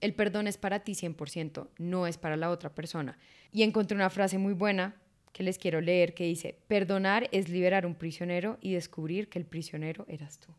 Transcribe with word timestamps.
El 0.00 0.14
perdón 0.14 0.46
es 0.46 0.56
para 0.56 0.80
ti 0.80 0.92
100%, 0.92 1.68
no 1.78 2.06
es 2.06 2.16
para 2.16 2.36
la 2.36 2.50
otra 2.50 2.74
persona. 2.74 3.18
Y 3.52 3.62
encontré 3.62 3.94
una 3.94 4.10
frase 4.10 4.38
muy 4.38 4.54
buena 4.54 4.96
que 5.32 5.42
les 5.42 5.58
quiero 5.58 5.80
leer 5.80 6.14
que 6.14 6.24
dice, 6.24 6.58
perdonar 6.66 7.28
es 7.32 7.48
liberar 7.48 7.86
un 7.86 7.94
prisionero 7.94 8.58
y 8.60 8.72
descubrir 8.72 9.28
que 9.28 9.38
el 9.38 9.44
prisionero 9.44 10.04
eras 10.08 10.38
tú. 10.38 10.52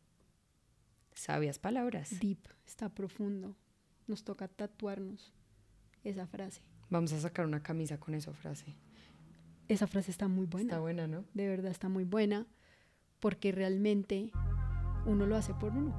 Sabias 1.13 1.59
palabras. 1.59 2.19
Deep, 2.19 2.39
está 2.65 2.89
profundo. 2.89 3.55
Nos 4.07 4.23
toca 4.23 4.47
tatuarnos 4.47 5.33
esa 6.03 6.27
frase. 6.27 6.61
Vamos 6.89 7.13
a 7.13 7.19
sacar 7.19 7.45
una 7.45 7.63
camisa 7.63 7.99
con 7.99 8.13
esa 8.15 8.33
frase. 8.33 8.75
Esa 9.67 9.87
frase 9.87 10.11
está 10.11 10.27
muy 10.27 10.45
buena. 10.45 10.69
Está 10.69 10.79
buena, 10.79 11.07
¿no? 11.07 11.25
De 11.33 11.47
verdad 11.47 11.71
está 11.71 11.89
muy 11.89 12.03
buena 12.03 12.45
porque 13.19 13.51
realmente 13.51 14.31
uno 15.05 15.25
lo 15.25 15.35
hace 15.35 15.53
por 15.53 15.71
uno. 15.71 15.93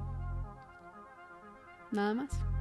Nada 1.91 2.13
más. 2.13 2.52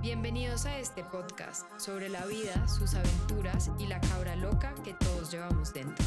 Bienvenidos 0.00 0.64
a 0.64 0.78
este 0.78 1.02
podcast 1.02 1.66
sobre 1.80 2.08
la 2.08 2.24
vida, 2.26 2.68
sus 2.68 2.94
aventuras 2.94 3.70
y 3.80 3.86
la 3.88 4.00
cabra 4.00 4.36
loca 4.36 4.72
que 4.84 4.94
todos 4.94 5.30
llevamos 5.32 5.74
dentro. 5.74 6.04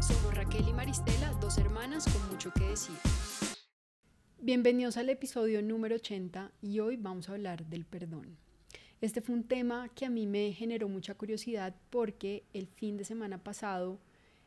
Somos 0.00 0.32
Raquel 0.34 0.68
y 0.68 0.72
Maristela, 0.72 1.32
dos 1.40 1.58
hermanas 1.58 2.04
con 2.04 2.28
mucho 2.30 2.52
que 2.52 2.68
decir. 2.68 2.94
Bienvenidos 4.40 4.96
al 4.96 5.08
episodio 5.08 5.60
número 5.60 5.96
80 5.96 6.52
y 6.62 6.78
hoy 6.78 6.96
vamos 6.96 7.28
a 7.28 7.32
hablar 7.32 7.66
del 7.66 7.84
perdón. 7.84 8.36
Este 9.00 9.20
fue 9.20 9.34
un 9.34 9.44
tema 9.44 9.88
que 9.88 10.06
a 10.06 10.10
mí 10.10 10.26
me 10.26 10.52
generó 10.52 10.88
mucha 10.88 11.14
curiosidad 11.14 11.74
porque 11.90 12.44
el 12.52 12.68
fin 12.68 12.96
de 12.96 13.04
semana 13.04 13.42
pasado 13.42 13.98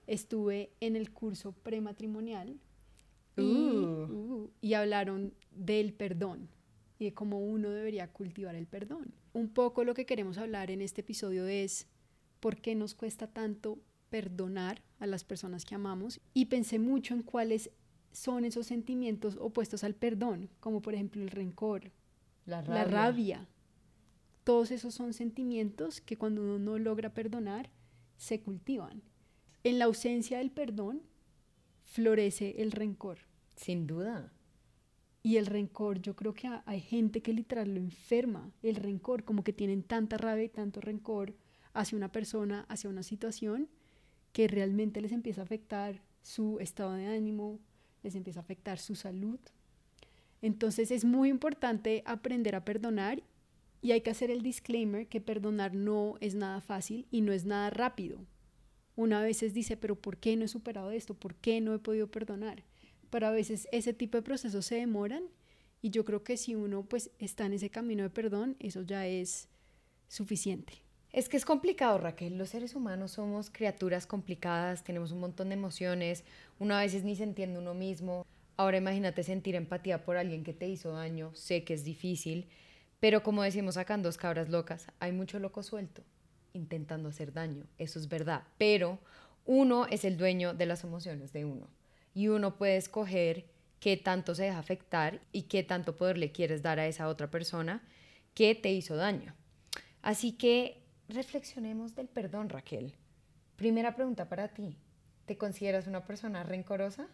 estuve 0.07 0.71
en 0.79 0.95
el 0.95 1.11
curso 1.11 1.51
prematrimonial 1.51 2.57
y, 3.35 3.41
Uh. 3.41 4.05
uh, 4.05 4.51
y 4.61 4.75
hablaron 4.75 5.33
del 5.51 5.91
perdón 5.93 6.47
y 7.03 7.07
de 7.07 7.13
cómo 7.13 7.39
uno 7.39 7.69
debería 7.69 8.07
cultivar 8.07 8.55
el 8.55 8.65
perdón. 8.65 9.13
Un 9.33 9.49
poco 9.49 9.83
lo 9.83 9.93
que 9.93 10.05
queremos 10.05 10.37
hablar 10.37 10.71
en 10.71 10.81
este 10.81 11.01
episodio 11.01 11.47
es 11.47 11.87
por 12.39 12.61
qué 12.61 12.75
nos 12.75 12.95
cuesta 12.95 13.27
tanto 13.27 13.79
perdonar 14.09 14.81
a 14.99 15.07
las 15.07 15.23
personas 15.23 15.65
que 15.65 15.75
amamos 15.75 16.21
y 16.33 16.45
pensé 16.45 16.79
mucho 16.79 17.13
en 17.13 17.23
cuáles 17.23 17.71
son 18.11 18.45
esos 18.45 18.67
sentimientos 18.67 19.37
opuestos 19.39 19.83
al 19.83 19.95
perdón, 19.95 20.49
como 20.59 20.81
por 20.81 20.93
ejemplo 20.93 21.21
el 21.21 21.29
rencor, 21.29 21.91
La 22.45 22.61
la 22.61 22.85
rabia. 22.85 23.47
Todos 24.43 24.71
esos 24.71 24.93
son 24.93 25.13
sentimientos 25.13 26.01
que 26.01 26.17
cuando 26.17 26.41
uno 26.41 26.59
no 26.59 26.77
logra 26.77 27.13
perdonar, 27.13 27.69
se 28.17 28.41
cultivan. 28.41 29.01
En 29.63 29.79
la 29.79 29.85
ausencia 29.85 30.39
del 30.39 30.51
perdón, 30.51 31.01
florece 31.85 32.61
el 32.61 32.71
rencor. 32.71 33.19
Sin 33.55 33.87
duda. 33.87 34.32
Y 35.23 35.37
el 35.37 35.45
rencor, 35.45 36.01
yo 36.01 36.15
creo 36.15 36.33
que 36.33 36.47
ha- 36.47 36.63
hay 36.65 36.81
gente 36.81 37.21
que 37.21 37.33
literal 37.33 37.73
lo 37.73 37.79
enferma, 37.79 38.51
el 38.61 38.75
rencor, 38.75 39.23
como 39.23 39.43
que 39.43 39.53
tienen 39.53 39.81
tanta 39.83 40.17
rabia 40.17 40.43
y 40.43 40.49
tanto 40.49 40.81
rencor 40.81 41.33
hacia 41.73 41.97
una 41.97 42.11
persona, 42.11 42.65
hacia 42.69 42.89
una 42.89 43.03
situación, 43.03 43.69
que 44.33 44.47
realmente 44.47 45.01
les 45.01 45.11
empieza 45.11 45.41
a 45.41 45.45
afectar 45.45 46.01
su 46.21 46.59
estado 46.59 46.93
de 46.93 47.07
ánimo, 47.07 47.59
les 48.03 48.15
empieza 48.15 48.39
a 48.41 48.43
afectar 48.43 48.79
su 48.79 48.95
salud. 48.95 49.39
Entonces 50.41 50.91
es 50.91 51.05
muy 51.05 51.29
importante 51.29 52.03
aprender 52.05 52.55
a 52.55 52.65
perdonar 52.65 53.23
y 53.81 53.91
hay 53.91 54.01
que 54.01 54.09
hacer 54.09 54.31
el 54.31 54.41
disclaimer 54.41 55.07
que 55.07 55.21
perdonar 55.21 55.73
no 55.73 56.15
es 56.19 56.35
nada 56.35 56.61
fácil 56.61 57.05
y 57.11 57.21
no 57.21 57.31
es 57.31 57.45
nada 57.45 57.69
rápido. 57.69 58.19
Una 58.95 59.19
a 59.19 59.23
veces 59.23 59.53
dice, 59.53 59.77
pero 59.77 59.95
¿por 59.95 60.17
qué 60.17 60.35
no 60.35 60.45
he 60.45 60.47
superado 60.47 60.91
esto? 60.91 61.13
¿Por 61.15 61.35
qué 61.35 61.61
no 61.61 61.73
he 61.73 61.79
podido 61.79 62.07
perdonar? 62.07 62.63
Pero 63.13 63.27
a 63.27 63.31
veces 63.31 63.67
ese 63.71 63.93
tipo 63.93 64.17
de 64.17 64.23
procesos 64.23 64.65
se 64.65 64.73
demoran 64.73 65.21
y 65.83 65.91
yo 65.91 66.03
creo 66.03 66.23
que 66.23 66.35
si 66.35 66.55
uno 66.55 66.81
pues 66.81 67.11
está 67.19 67.45
en 67.45 67.53
ese 67.53 67.69
camino 67.69 68.01
de 68.01 68.09
perdón, 68.09 68.55
eso 68.59 68.81
ya 68.81 69.05
es 69.05 69.49
suficiente. 70.07 70.73
Es 71.11 71.29
que 71.29 71.37
es 71.37 71.45
complicado, 71.45 71.99
Raquel. 71.99 72.39
Los 72.39 72.49
seres 72.49 72.73
humanos 72.73 73.11
somos 73.11 73.51
criaturas 73.51 74.07
complicadas, 74.07 74.83
tenemos 74.83 75.11
un 75.11 75.19
montón 75.19 75.49
de 75.49 75.53
emociones, 75.53 76.23
uno 76.57 76.73
a 76.73 76.79
veces 76.79 77.03
ni 77.03 77.15
se 77.15 77.21
entiende 77.21 77.59
uno 77.59 77.75
mismo. 77.75 78.25
Ahora 78.57 78.77
imagínate 78.77 79.21
sentir 79.21 79.53
empatía 79.53 80.03
por 80.05 80.17
alguien 80.17 80.43
que 80.43 80.53
te 80.55 80.67
hizo 80.67 80.93
daño, 80.93 81.35
sé 81.35 81.63
que 81.63 81.75
es 81.75 81.83
difícil, 81.83 82.47
pero 82.99 83.21
como 83.21 83.43
decimos 83.43 83.77
acá 83.77 83.93
en 83.93 84.01
Dos 84.01 84.17
Cabras 84.17 84.49
Locas, 84.49 84.87
hay 84.99 85.11
mucho 85.11 85.37
loco 85.37 85.61
suelto 85.61 86.01
intentando 86.53 87.09
hacer 87.09 87.31
daño, 87.31 87.67
eso 87.77 87.99
es 87.99 88.09
verdad, 88.09 88.41
pero 88.57 88.97
uno 89.45 89.85
es 89.85 90.03
el 90.03 90.17
dueño 90.17 90.55
de 90.55 90.65
las 90.65 90.83
emociones 90.83 91.31
de 91.31 91.45
uno 91.45 91.67
y 92.13 92.27
uno 92.27 92.57
puede 92.57 92.77
escoger 92.77 93.45
qué 93.79 93.97
tanto 93.97 94.35
se 94.35 94.43
deja 94.43 94.59
afectar 94.59 95.21
y 95.31 95.43
qué 95.43 95.63
tanto 95.63 95.95
poder 95.95 96.17
le 96.17 96.31
quieres 96.31 96.61
dar 96.61 96.79
a 96.79 96.87
esa 96.87 97.07
otra 97.07 97.29
persona 97.29 97.83
que 98.33 98.55
te 98.55 98.71
hizo 98.71 98.95
daño. 98.95 99.35
Así 100.01 100.33
que 100.33 100.83
reflexionemos 101.09 101.95
del 101.95 102.07
perdón, 102.07 102.49
Raquel. 102.49 102.95
Primera 103.55 103.95
pregunta 103.95 104.29
para 104.29 104.47
ti. 104.49 104.77
¿Te 105.25 105.37
consideras 105.37 105.87
una 105.87 106.05
persona 106.05 106.43
rencorosa? 106.43 107.07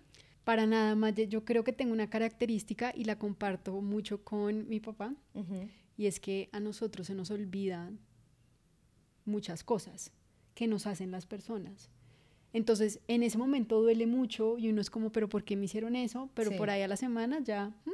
Para 0.43 0.65
nada 0.65 0.95
más, 0.95 1.13
yo 1.15 1.45
creo 1.45 1.63
que 1.63 1.73
tengo 1.73 1.93
una 1.93 2.09
característica 2.09 2.91
y 2.95 3.03
la 3.03 3.19
comparto 3.19 3.81
mucho 3.81 4.23
con 4.23 4.67
mi 4.67 4.79
papá 4.79 5.13
y 5.95 6.07
es 6.07 6.19
que 6.19 6.49
a 6.53 6.59
nosotros 6.59 7.07
se 7.07 7.13
nos 7.13 7.29
olvidan 7.29 7.99
muchas 9.25 9.63
cosas 9.63 10.11
que 10.55 10.65
nos 10.65 10.87
hacen 10.87 11.11
las 11.11 11.25
personas. 11.25 11.89
Entonces, 12.53 12.99
en 13.07 13.21
ese 13.23 13.37
momento 13.37 13.81
duele 13.81 14.07
mucho 14.07 14.57
y 14.57 14.69
uno 14.69 14.81
es 14.81 14.89
como, 14.89 15.11
pero 15.11 15.29
¿por 15.29 15.43
qué 15.43 15.55
me 15.55 15.65
hicieron 15.65 15.95
eso? 15.95 16.29
Pero 16.33 16.51
Sí. 16.51 16.57
por 16.57 16.69
ahí 16.69 16.81
a 16.81 16.87
la 16.87 16.97
semana 16.97 17.39
ya, 17.41 17.69
mm, 17.85 17.91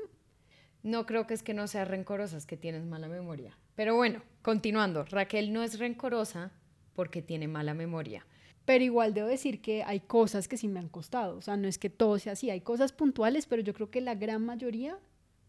No 0.88 1.08
creo 1.08 1.26
que 1.26 1.34
es 1.34 1.42
que 1.42 1.56
no 1.56 1.68
seas 1.68 1.88
rencorosa, 1.88 2.38
es 2.38 2.46
que 2.46 2.58
tienes 2.58 2.86
mala 2.86 3.08
memoria. 3.08 3.58
Pero 3.76 3.96
bueno, 3.96 4.22
continuando. 4.44 5.04
Raquel 5.06 5.52
no 5.52 5.64
es 5.64 5.80
rencorosa 5.80 6.52
porque 6.94 7.24
tiene 7.24 7.48
mala 7.48 7.74
memoria. 7.74 8.24
Pero 8.66 8.84
igual 8.84 9.16
debo 9.16 9.28
decir 9.28 9.62
que 9.64 9.82
hay 9.84 10.02
cosas 10.02 10.48
que 10.48 10.58
sí 10.58 10.68
me 10.68 10.80
han 10.80 10.88
costado. 10.90 11.38
O 11.38 11.42
sea, 11.42 11.58
no 11.58 11.68
es 11.68 11.80
que 11.80 11.90
todo 11.90 12.20
sea 12.20 12.34
así. 12.34 12.52
Hay 12.52 12.62
cosas 12.62 12.94
puntuales, 12.94 13.48
pero 13.48 13.64
yo 13.64 13.74
creo 13.74 13.90
que 13.90 14.00
la 14.00 14.14
gran 14.14 14.46
mayoría 14.46 15.00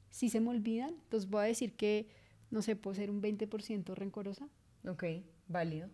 sí 0.09 0.31
se 0.31 0.41
me 0.41 0.49
olvidan. 0.49 0.95
Entonces 1.05 1.28
voy 1.28 1.41
a 1.43 1.45
decir 1.45 1.75
que, 1.75 2.09
no 2.50 2.62
sé, 2.62 2.75
puedo 2.75 2.95
ser 2.95 3.11
un 3.11 3.21
20% 3.21 3.95
rencorosa. 3.95 4.49
Ok, 4.89 5.05
válido. 5.49 5.91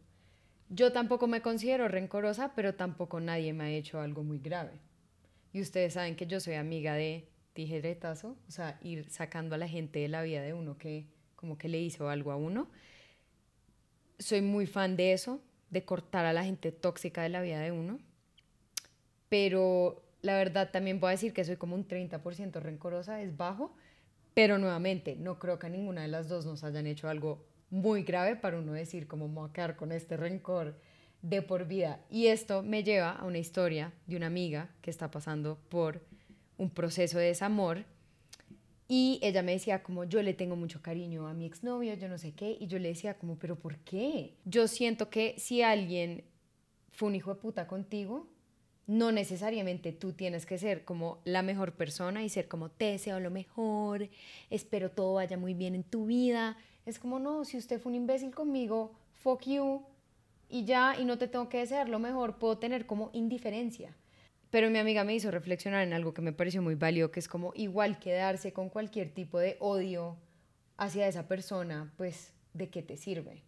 Yo 0.75 0.91
tampoco 0.91 1.27
me 1.27 1.43
considero 1.43 1.87
rencorosa, 1.87 2.55
pero 2.55 2.75
tampoco 2.75 3.21
nadie 3.21 3.53
me 3.53 3.65
ha 3.65 3.71
hecho 3.71 4.01
algo 4.01 4.23
muy 4.23 4.39
grave. 4.39 4.73
Y 5.53 5.61
ustedes 5.61 5.93
saben 5.93 6.17
que 6.17 6.27
yo 6.27 6.41
soy 6.41 6.55
amiga 6.55 6.95
de 6.95 7.29
tijeretazo, 7.53 8.39
o 8.49 8.51
sea, 8.51 8.79
ir 8.81 9.11
sacando 9.11 9.55
a 9.55 9.59
la 9.59 9.69
gente 9.69 9.99
de 9.99 10.09
la 10.09 10.23
vida 10.23 10.41
de 10.41 10.55
uno 10.55 10.79
que 10.79 11.09
como 11.37 11.59
que 11.59 11.69
le 11.69 11.79
hizo 11.79 12.09
algo 12.09 12.33
a 12.33 12.37
uno. 12.37 12.71
Soy 14.19 14.41
muy 14.41 14.65
fan 14.65 14.97
de 14.97 15.13
eso, 15.13 15.43
de 15.69 15.85
cortar 15.85 16.25
a 16.25 16.33
la 16.33 16.43
gente 16.43 16.73
tóxica 16.73 17.23
de 17.23 17.29
la 17.29 17.43
vida 17.43 17.61
de 17.61 17.71
uno. 17.71 17.99
Pero 19.29 20.03
la 20.23 20.39
verdad 20.39 20.71
también 20.71 21.01
voy 21.01 21.09
a 21.09 21.11
decir 21.11 21.35
que 21.35 21.45
soy 21.45 21.57
como 21.57 21.75
un 21.75 21.87
30% 21.87 22.63
rencorosa, 22.63 23.21
es 23.21 23.37
bajo, 23.37 23.77
pero 24.33 24.57
nuevamente 24.57 25.17
no 25.17 25.39
creo 25.39 25.59
que 25.59 25.69
ninguna 25.69 26.01
de 26.01 26.09
las 26.09 26.31
dos 26.31 26.47
nos 26.47 26.65
hayan 26.65 26.87
hecho 26.87 27.11
algo 27.11 27.45
muy 27.73 28.03
grave 28.03 28.37
para 28.37 28.59
uno 28.59 28.75
decir 28.75 29.09
como 29.09 29.29
me 29.29 29.35
voy 29.35 29.49
a 29.49 29.53
quedar 29.53 29.77
con 29.77 29.93
este 29.93 30.17
rencor 30.19 30.79
de 31.23 31.41
por 31.41 31.67
vida. 31.67 32.01
Y 32.11 32.27
esto 32.27 32.63
me 32.63 32.85
lleva 32.85 33.13
a 33.13 33.25
una 33.25 33.39
historia 33.39 33.93
de 34.07 34.17
una 34.17 34.27
amiga 34.27 34.69
que 34.83 34.91
está 34.91 35.11
pasando 35.11 35.59
por 35.71 36.03
un 36.59 36.69
proceso 36.69 37.19
de 37.19 37.27
desamor 37.27 37.85
y 38.89 39.19
ella 39.23 39.43
me 39.43 39.53
decía 39.53 39.83
como 39.83 40.05
yo 40.05 40.23
le 40.23 40.35
tengo 40.35 40.55
mucho 40.55 40.83
cariño 40.83 41.27
a 41.27 41.33
mi 41.33 41.47
exnovio, 41.47 41.95
yo 41.95 42.09
no 42.09 42.19
sé 42.19 42.33
qué, 42.33 42.59
y 42.61 42.67
yo 42.67 42.79
le 42.79 42.89
decía 42.89 43.15
como, 43.15 43.39
pero 43.39 43.57
¿por 43.57 43.79
qué? 43.79 44.35
Yo 44.45 44.69
siento 44.69 45.09
que 45.09 45.35
si 45.39 45.63
alguien 45.63 46.25
fue 46.91 47.09
un 47.09 47.15
hijo 47.15 47.33
de 47.35 47.41
puta 47.41 47.67
contigo, 47.67 48.29
no 48.87 49.13
necesariamente 49.13 49.93
tú 49.93 50.13
tienes 50.13 50.45
que 50.45 50.59
ser 50.59 50.85
como 50.85 51.23
la 51.25 51.41
mejor 51.41 51.73
persona 51.73 52.23
y 52.23 52.29
ser 52.29 52.49
como 52.49 52.69
te 52.69 52.87
deseo 52.87 53.19
lo 53.19 53.31
mejor, 53.31 54.11
espero 54.51 54.91
todo 54.91 55.15
vaya 55.15 55.39
muy 55.39 55.55
bien 55.55 55.75
en 55.75 55.85
tu 55.85 56.05
vida. 56.05 56.59
Es 56.85 56.99
como 56.99 57.19
no, 57.19 57.45
si 57.45 57.57
usted 57.57 57.81
fue 57.81 57.91
un 57.91 57.97
imbécil 57.97 58.35
conmigo, 58.35 58.93
fuck 59.13 59.43
you, 59.47 59.83
y 60.49 60.65
ya, 60.65 60.97
y 60.99 61.05
no 61.05 61.17
te 61.17 61.29
tengo 61.29 61.49
que 61.49 61.59
desear 61.59 61.89
lo 61.89 61.99
mejor, 61.99 62.37
puedo 62.37 62.59
tener 62.59 62.87
como 62.87 63.11
indiferencia. 63.13 63.97
Pero 64.51 64.69
mi 64.69 64.79
amiga 64.79 65.03
me 65.03 65.15
hizo 65.15 65.31
reflexionar 65.31 65.83
en 65.83 65.95
algo 65.95 66.13
que 66.13 66.21
me 66.21 66.35
pareció 66.35 66.61
muy 66.61 66.75
válido, 66.75 67.11
que 67.11 67.21
es 67.21 67.29
como 67.29 67.53
igual 67.55 67.99
quedarse 67.99 68.53
con 68.53 68.69
cualquier 68.69 69.09
tipo 69.09 69.39
de 69.39 69.57
odio 69.61 70.19
hacia 70.77 71.09
esa 71.09 71.27
persona, 71.27 71.91
pues, 71.97 72.35
¿de 72.53 72.69
qué 72.69 72.83
te 72.83 72.99
sirve? 72.99 73.43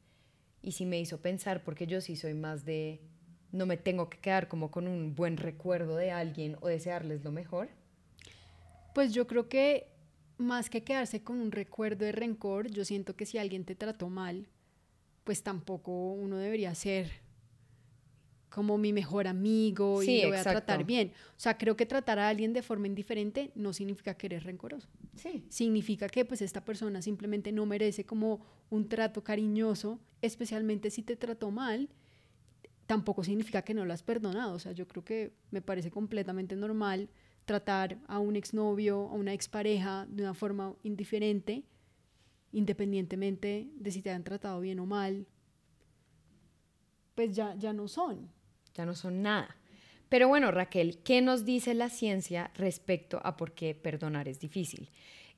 Y 0.62 0.72
sí 0.72 0.86
me 0.86 0.98
hizo 0.98 1.18
pensar, 1.18 1.62
porque 1.62 1.86
yo 1.86 2.00
sí 2.00 2.16
soy 2.16 2.32
más 2.32 2.64
de, 2.64 3.02
no 3.52 3.66
me 3.66 3.76
tengo 3.76 4.08
que 4.08 4.18
quedar 4.18 4.48
como 4.48 4.70
con 4.70 4.88
un 4.88 5.14
buen 5.14 5.36
recuerdo 5.36 5.96
de 5.96 6.10
alguien 6.10 6.56
o 6.62 6.68
desearles 6.68 7.22
lo 7.22 7.32
mejor. 7.32 7.68
Pues 8.94 9.12
yo 9.12 9.26
creo 9.26 9.48
que 9.50 9.88
más 10.38 10.70
que 10.70 10.82
quedarse 10.82 11.22
con 11.22 11.40
un 11.40 11.52
recuerdo 11.52 12.04
de 12.04 12.12
rencor, 12.12 12.70
yo 12.70 12.84
siento 12.84 13.16
que 13.16 13.26
si 13.26 13.38
alguien 13.38 13.64
te 13.64 13.74
trató 13.74 14.08
mal, 14.08 14.48
pues 15.24 15.42
tampoco 15.42 16.12
uno 16.12 16.36
debería 16.36 16.74
ser 16.74 17.24
como 18.54 18.78
mi 18.78 18.92
mejor 18.92 19.26
amigo 19.26 20.00
y 20.02 20.06
Sí, 20.06 20.22
lo 20.22 20.28
voy 20.28 20.36
a 20.36 20.42
tratar 20.44 20.84
bien. 20.84 21.12
O 21.30 21.40
sea, 21.40 21.58
creo 21.58 21.76
que 21.76 21.86
tratar 21.86 22.20
a 22.20 22.28
alguien 22.28 22.52
de 22.52 22.62
forma 22.62 22.86
indiferente 22.86 23.50
no 23.56 23.72
significa 23.72 24.14
que 24.14 24.26
eres 24.26 24.44
rencoroso. 24.44 24.88
Sí. 25.16 25.44
Significa 25.48 26.08
que 26.08 26.24
pues 26.24 26.40
esta 26.40 26.64
persona 26.64 27.02
simplemente 27.02 27.50
no 27.50 27.66
merece 27.66 28.04
como 28.04 28.46
un 28.70 28.88
trato 28.88 29.24
cariñoso, 29.24 29.98
especialmente 30.22 30.90
si 30.90 31.02
te 31.02 31.16
trató 31.16 31.50
mal. 31.50 31.88
Tampoco 32.86 33.24
significa 33.24 33.62
que 33.62 33.74
no 33.74 33.84
lo 33.84 33.92
has 33.92 34.04
perdonado. 34.04 34.54
O 34.54 34.58
sea, 34.60 34.70
yo 34.70 34.86
creo 34.86 35.04
que 35.04 35.32
me 35.50 35.60
parece 35.60 35.90
completamente 35.90 36.54
normal 36.54 37.08
tratar 37.44 37.98
a 38.06 38.18
un 38.18 38.36
exnovio, 38.36 39.08
a 39.08 39.12
una 39.14 39.32
expareja 39.32 40.06
de 40.08 40.22
una 40.22 40.34
forma 40.34 40.74
indiferente, 40.82 41.62
independientemente 42.52 43.68
de 43.74 43.90
si 43.90 44.02
te 44.02 44.10
han 44.10 44.24
tratado 44.24 44.60
bien 44.60 44.78
o 44.78 44.86
mal, 44.86 45.26
pues 47.14 47.34
ya, 47.34 47.54
ya 47.56 47.72
no 47.72 47.88
son. 47.88 48.30
Ya 48.74 48.84
no 48.84 48.94
son 48.94 49.22
nada. 49.22 49.56
Pero 50.08 50.28
bueno, 50.28 50.50
Raquel, 50.50 50.98
¿qué 50.98 51.22
nos 51.22 51.44
dice 51.44 51.74
la 51.74 51.88
ciencia 51.88 52.50
respecto 52.54 53.20
a 53.24 53.36
por 53.36 53.52
qué 53.52 53.74
perdonar 53.74 54.28
es 54.28 54.38
difícil? 54.38 54.90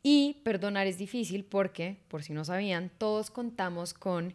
Y 0.03 0.41
perdonar 0.45 0.87
es 0.87 0.99
difícil 0.99 1.45
porque, 1.45 1.99
por 2.09 2.23
si 2.23 2.33
no 2.33 2.45
sabían, 2.45 2.91
todos 2.99 3.31
contamos 3.31 3.95
con 3.95 4.35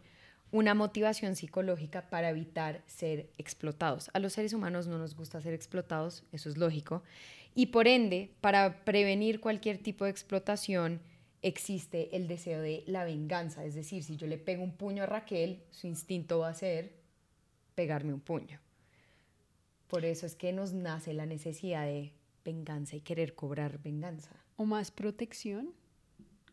una 0.50 0.74
motivación 0.74 1.34
psicológica 1.34 2.10
para 2.10 2.28
evitar 2.28 2.82
ser 2.86 3.30
explotados. 3.38 4.10
A 4.12 4.18
los 4.18 4.34
seres 4.34 4.52
humanos 4.52 4.86
no 4.86 4.98
nos 4.98 5.16
gusta 5.16 5.40
ser 5.40 5.54
explotados, 5.54 6.24
eso 6.30 6.50
es 6.50 6.58
lógico. 6.58 7.02
Y 7.54 7.66
por 7.66 7.86
ende, 7.86 8.30
para 8.40 8.84
prevenir 8.84 9.40
cualquier 9.40 9.78
tipo 9.78 10.04
de 10.04 10.10
explotación, 10.10 11.00
existe 11.42 12.16
el 12.16 12.28
deseo 12.28 12.60
de 12.60 12.84
la 12.86 13.04
venganza. 13.04 13.64
Es 13.64 13.74
decir, 13.74 14.04
si 14.04 14.16
yo 14.16 14.26
le 14.26 14.38
pego 14.38 14.62
un 14.62 14.72
puño 14.72 15.02
a 15.02 15.06
Raquel, 15.06 15.62
su 15.70 15.86
instinto 15.86 16.38
va 16.38 16.48
a 16.48 16.54
ser 16.54 16.94
pegarme 17.74 18.14
un 18.14 18.20
puño. 18.20 18.60
Por 19.88 20.04
eso 20.04 20.24
es 20.24 20.34
que 20.34 20.52
nos 20.52 20.72
nace 20.72 21.12
la 21.12 21.26
necesidad 21.26 21.84
de 21.84 22.12
venganza 22.44 22.96
y 22.96 23.00
querer 23.00 23.34
cobrar 23.34 23.82
venganza. 23.82 24.30
¿O 24.56 24.64
más 24.64 24.90
protección? 24.90 25.74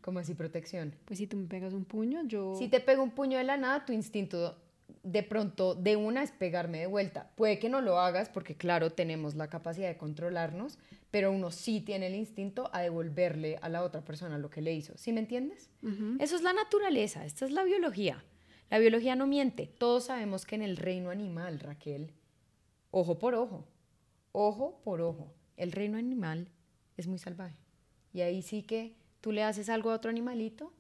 ¿Cómo 0.01 0.19
así 0.19 0.33
protección? 0.33 0.95
Pues 1.05 1.19
si 1.19 1.27
tú 1.27 1.37
me 1.37 1.47
pegas 1.47 1.73
un 1.73 1.85
puño, 1.85 2.23
yo... 2.25 2.55
Si 2.55 2.67
te 2.67 2.79
pego 2.79 3.03
un 3.03 3.11
puño 3.11 3.37
de 3.37 3.43
la 3.43 3.57
nada, 3.57 3.85
tu 3.85 3.93
instinto 3.93 4.57
de 5.03 5.23
pronto 5.23 5.75
de 5.75 5.95
una 5.95 6.23
es 6.23 6.31
pegarme 6.31 6.79
de 6.79 6.87
vuelta. 6.87 7.31
Puede 7.35 7.59
que 7.59 7.69
no 7.69 7.81
lo 7.81 7.99
hagas 7.99 8.29
porque 8.29 8.55
claro, 8.55 8.91
tenemos 8.91 9.35
la 9.35 9.49
capacidad 9.49 9.87
de 9.87 9.97
controlarnos, 9.97 10.77
pero 11.11 11.31
uno 11.31 11.51
sí 11.51 11.81
tiene 11.81 12.07
el 12.07 12.15
instinto 12.15 12.69
a 12.73 12.81
devolverle 12.81 13.57
a 13.61 13.69
la 13.69 13.83
otra 13.83 14.01
persona 14.01 14.37
lo 14.37 14.49
que 14.49 14.61
le 14.61 14.73
hizo. 14.73 14.97
¿Sí 14.97 15.11
me 15.11 15.19
entiendes? 15.19 15.69
Eso 16.19 16.35
es 16.35 16.41
la 16.41 16.53
naturaleza, 16.53 17.25
esta 17.25 17.45
es 17.45 17.51
la 17.51 17.63
biología. 17.63 18.23
La 18.69 18.77
biología 18.77 19.15
no 19.15 19.25
miente. 19.25 19.67
Todos 19.67 20.05
sabemos 20.05 20.45
que 20.45 20.55
en 20.55 20.61
el 20.61 20.77
reino 20.77 21.09
animal, 21.09 21.59
Raquel, 21.59 22.13
ojo 22.91 23.17
por 23.17 23.33
ojo, 23.33 23.67
ojo 24.31 24.79
por 24.83 25.01
ojo, 25.01 25.33
el 25.57 25.71
reino 25.71 25.97
animal 25.97 26.49
es 26.97 27.07
muy 27.07 27.17
salvaje. 27.17 27.57
Y 28.13 28.21
ahí 28.21 28.41
sí 28.41 28.63
que 28.63 28.95
tú 29.21 29.31
le 29.31 29.43
haces 29.43 29.69
algo 29.69 29.91
a 29.91 29.95
otro 29.95 30.09
animalito 30.09 30.71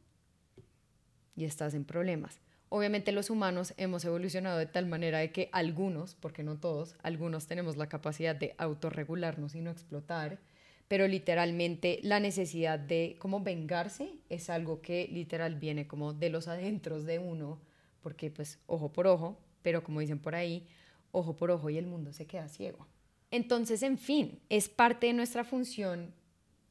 y 1.35 1.45
estás 1.45 1.73
en 1.73 1.85
problemas. 1.85 2.39
Obviamente 2.69 3.11
los 3.11 3.31
humanos 3.31 3.73
hemos 3.77 4.05
evolucionado 4.05 4.59
de 4.59 4.67
tal 4.67 4.85
manera 4.85 5.19
de 5.19 5.31
que 5.31 5.49
algunos, 5.51 6.13
porque 6.13 6.43
no 6.43 6.57
todos, 6.59 6.95
algunos 7.01 7.47
tenemos 7.47 7.77
la 7.77 7.89
capacidad 7.89 8.35
de 8.35 8.53
autorregularnos 8.59 9.55
y 9.55 9.61
no 9.61 9.71
explotar, 9.71 10.39
pero 10.87 11.07
literalmente 11.07 11.99
la 12.03 12.19
necesidad 12.19 12.77
de 12.77 13.15
como 13.19 13.41
vengarse 13.41 14.13
es 14.29 14.49
algo 14.49 14.81
que 14.81 15.07
literal 15.11 15.55
viene 15.55 15.87
como 15.87 16.13
de 16.13 16.29
los 16.29 16.47
adentros 16.47 17.05
de 17.05 17.17
uno 17.17 17.59
porque 18.01 18.29
pues 18.31 18.59
ojo 18.67 18.91
por 18.91 19.07
ojo, 19.07 19.37
pero 19.61 19.83
como 19.83 19.99
dicen 19.99 20.19
por 20.19 20.35
ahí, 20.35 20.67
ojo 21.11 21.35
por 21.35 21.51
ojo 21.51 21.69
y 21.69 21.77
el 21.77 21.87
mundo 21.87 22.13
se 22.13 22.25
queda 22.25 22.47
ciego. 22.47 22.87
Entonces, 23.31 23.83
en 23.83 23.97
fin, 23.97 24.39
es 24.49 24.69
parte 24.69 25.07
de 25.07 25.13
nuestra 25.13 25.43
función 25.43 26.13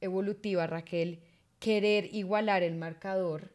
evolutiva, 0.00 0.66
Raquel, 0.66 1.20
querer 1.58 2.12
igualar 2.14 2.62
el 2.62 2.76
marcador 2.76 3.50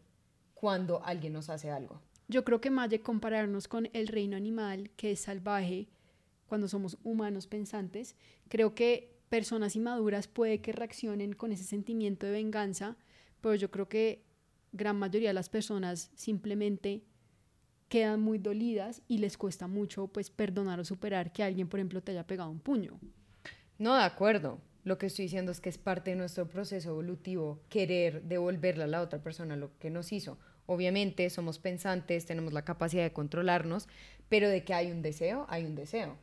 cuando 0.53 1.03
alguien 1.03 1.33
nos 1.33 1.49
hace 1.49 1.69
algo. 1.69 2.01
Yo 2.27 2.43
creo 2.43 2.61
que 2.61 2.69
más 2.69 2.89
de 2.89 3.01
compararnos 3.01 3.67
con 3.67 3.89
el 3.93 4.07
reino 4.07 4.37
animal, 4.37 4.89
que 4.95 5.11
es 5.11 5.19
salvaje, 5.21 5.87
cuando 6.47 6.67
somos 6.67 6.97
humanos 7.03 7.47
pensantes, 7.47 8.15
creo 8.47 8.75
que 8.75 9.13
personas 9.29 9.75
inmaduras 9.75 10.27
puede 10.27 10.61
que 10.61 10.71
reaccionen 10.71 11.33
con 11.33 11.51
ese 11.51 11.63
sentimiento 11.63 12.25
de 12.25 12.33
venganza, 12.33 12.95
pero 13.41 13.55
yo 13.55 13.71
creo 13.71 13.89
que 13.89 14.23
gran 14.71 14.97
mayoría 14.97 15.29
de 15.29 15.33
las 15.33 15.49
personas 15.49 16.11
simplemente 16.15 17.03
quedan 17.89 18.21
muy 18.21 18.37
dolidas 18.37 19.01
y 19.07 19.19
les 19.19 19.37
cuesta 19.37 19.67
mucho 19.67 20.07
pues 20.07 20.29
perdonar 20.29 20.79
o 20.79 20.85
superar 20.85 21.31
que 21.31 21.43
alguien, 21.43 21.67
por 21.67 21.79
ejemplo, 21.79 22.01
te 22.01 22.11
haya 22.11 22.25
pegado 22.25 22.49
un 22.49 22.59
puño. 22.59 22.99
No, 23.77 23.95
de 23.95 24.03
acuerdo. 24.03 24.59
Lo 24.83 24.97
que 24.97 25.05
estoy 25.05 25.25
diciendo 25.25 25.51
es 25.51 25.61
que 25.61 25.69
es 25.69 25.77
parte 25.77 26.11
de 26.11 26.17
nuestro 26.17 26.47
proceso 26.47 26.89
evolutivo 26.89 27.61
querer 27.69 28.23
devolverle 28.23 28.83
a 28.83 28.87
la 28.87 29.01
otra 29.01 29.21
persona 29.21 29.55
lo 29.55 29.77
que 29.79 29.89
nos 29.89 30.11
hizo. 30.11 30.37
Obviamente 30.65 31.29
somos 31.29 31.59
pensantes, 31.59 32.25
tenemos 32.25 32.53
la 32.53 32.65
capacidad 32.65 33.03
de 33.03 33.13
controlarnos, 33.13 33.87
pero 34.29 34.49
de 34.49 34.63
que 34.63 34.73
hay 34.73 34.91
un 34.91 35.01
deseo, 35.01 35.45
hay 35.49 35.65
un 35.65 35.75
deseo. 35.75 36.17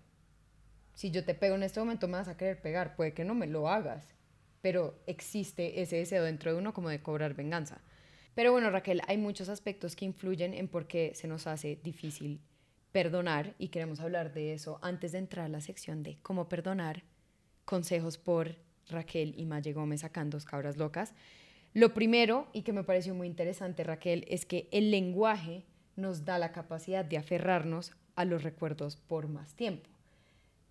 Si 0.94 1.10
yo 1.10 1.25
te 1.25 1.34
pego 1.34 1.54
en 1.56 1.62
este 1.62 1.81
momento 1.81 2.08
me 2.08 2.19
vas 2.19 2.28
a 2.28 2.37
querer 2.37 2.60
pegar, 2.60 2.96
puede 2.96 3.12
que 3.12 3.25
no 3.25 3.34
me 3.34 3.46
lo 3.46 3.69
hagas, 3.69 4.14
pero 4.60 4.98
existe 5.06 5.81
ese 5.82 5.96
deseo 5.96 6.25
dentro 6.25 6.52
de 6.52 6.58
uno 6.58 6.75
como 6.75 6.88
de 6.88 7.02
cobrar 7.02 7.34
venganza. 7.34 7.81
Pero 8.34 8.52
bueno, 8.52 8.70
Raquel, 8.70 9.02
hay 9.06 9.19
muchos 9.19 9.48
aspectos 9.48 9.96
que 9.96 10.04
influyen 10.04 10.54
en 10.54 10.69
por 10.69 10.86
qué 10.86 11.12
se 11.14 11.28
nos 11.28 11.46
hace 11.46 11.76
difícil 11.82 12.40
perdonar 12.93 13.54
y 13.58 13.69
queremos 13.69 14.00
hablar 14.00 14.32
de 14.32 14.52
eso 14.52 14.78
antes 14.82 15.12
de 15.12 15.19
entrar 15.19 15.46
a 15.46 15.48
la 15.48 15.60
sección 15.60 16.02
de 16.02 16.19
cómo 16.22 16.48
perdonar, 16.48 17.04
consejos 17.64 18.19
por 18.19 18.56
Raquel 18.88 19.34
y 19.36 19.46
Maye 19.46 19.72
Gómez 19.72 20.00
sacando 20.00 20.38
cabras 20.40 20.76
locas. 20.76 21.14
Lo 21.72 21.94
primero, 21.94 22.49
y 22.52 22.62
que 22.62 22.72
me 22.72 22.84
pareció 22.84 23.14
muy 23.14 23.26
interesante, 23.26 23.84
Raquel, 23.84 24.25
es 24.28 24.44
que 24.44 24.69
el 24.72 24.90
lenguaje 24.90 25.64
nos 25.96 26.25
da 26.25 26.38
la 26.38 26.52
capacidad 26.52 27.05
de 27.05 27.19
aferrarnos 27.19 27.93
a 28.17 28.25
los 28.25 28.43
recuerdos 28.43 28.96
por 28.96 29.28
más 29.28 29.55
tiempo. 29.55 29.88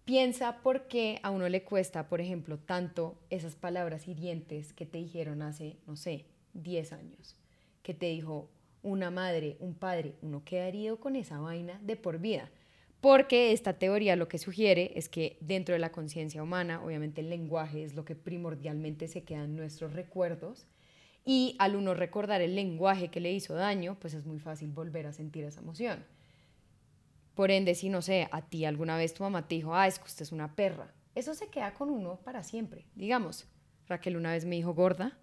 Piensa 0.06 0.62
por 0.62 0.88
qué 0.88 1.20
a 1.24 1.30
uno 1.30 1.48
le 1.50 1.64
cuesta, 1.64 2.08
por 2.08 2.20
ejemplo, 2.20 2.58
tanto 2.58 3.20
esas 3.30 3.56
palabras 3.56 4.08
hirientes 4.08 4.74
que 4.74 4.86
te 4.86 4.98
dijeron 4.98 5.42
hace, 5.42 5.78
no 5.86 5.96
sé, 5.96 6.26
10 6.54 6.94
años 6.94 7.40
que 7.90 7.96
te 7.96 8.06
dijo 8.06 8.52
una 8.84 9.10
madre, 9.10 9.58
un 9.60 9.74
padre, 9.74 10.14
uno 10.22 10.44
queda 10.46 10.68
herido 10.68 11.00
con 11.00 11.16
esa 11.16 11.40
vaina 11.40 11.80
de 11.84 11.96
por 11.96 12.20
vida. 12.20 12.52
Porque 13.02 13.52
esta 13.52 13.80
teoría 13.80 14.16
lo 14.16 14.28
que 14.28 14.38
sugiere 14.38 14.92
es 14.96 15.10
que 15.10 15.38
dentro 15.40 15.74
de 15.74 15.80
la 15.80 15.92
conciencia 15.92 16.44
humana, 16.44 16.84
obviamente 16.84 17.22
el 17.22 17.30
lenguaje 17.30 17.84
es 17.84 17.96
lo 17.96 18.06
que 18.06 18.16
primordialmente 18.16 19.08
se 19.08 19.24
queda 19.24 19.46
en 19.46 19.56
nuestros 19.56 19.94
recuerdos, 19.94 20.68
y 21.26 21.56
al 21.60 21.76
uno 21.76 21.94
recordar 21.94 22.42
el 22.42 22.56
lenguaje 22.56 23.10
que 23.10 23.20
le 23.20 23.32
hizo 23.32 23.54
daño, 23.54 23.98
pues 24.00 24.14
es 24.14 24.26
muy 24.26 24.40
fácil 24.40 24.72
volver 24.72 25.08
a 25.08 25.14
sentir 25.14 25.44
esa 25.44 25.62
emoción. 25.62 26.06
Por 27.36 27.52
ende, 27.52 27.76
si 27.76 27.90
no 27.90 28.02
sé, 28.02 28.28
a 28.32 28.42
ti 28.42 28.66
alguna 28.66 28.98
vez 28.98 29.14
tu 29.14 29.24
mamá 29.24 29.48
te 29.48 29.56
dijo, 29.56 29.76
ah, 29.76 29.88
es 29.88 30.00
que 30.00 30.06
usted 30.06 30.24
es 30.24 30.32
una 30.32 30.56
perra, 30.56 30.94
eso 31.16 31.34
se 31.34 31.48
queda 31.48 31.74
con 31.74 31.90
uno 31.90 32.18
para 32.24 32.44
siempre. 32.44 32.86
Digamos, 32.96 33.48
Raquel 33.88 34.18
una 34.18 34.32
vez 34.32 34.46
me 34.46 34.56
dijo 34.56 34.74
gorda, 34.74 35.18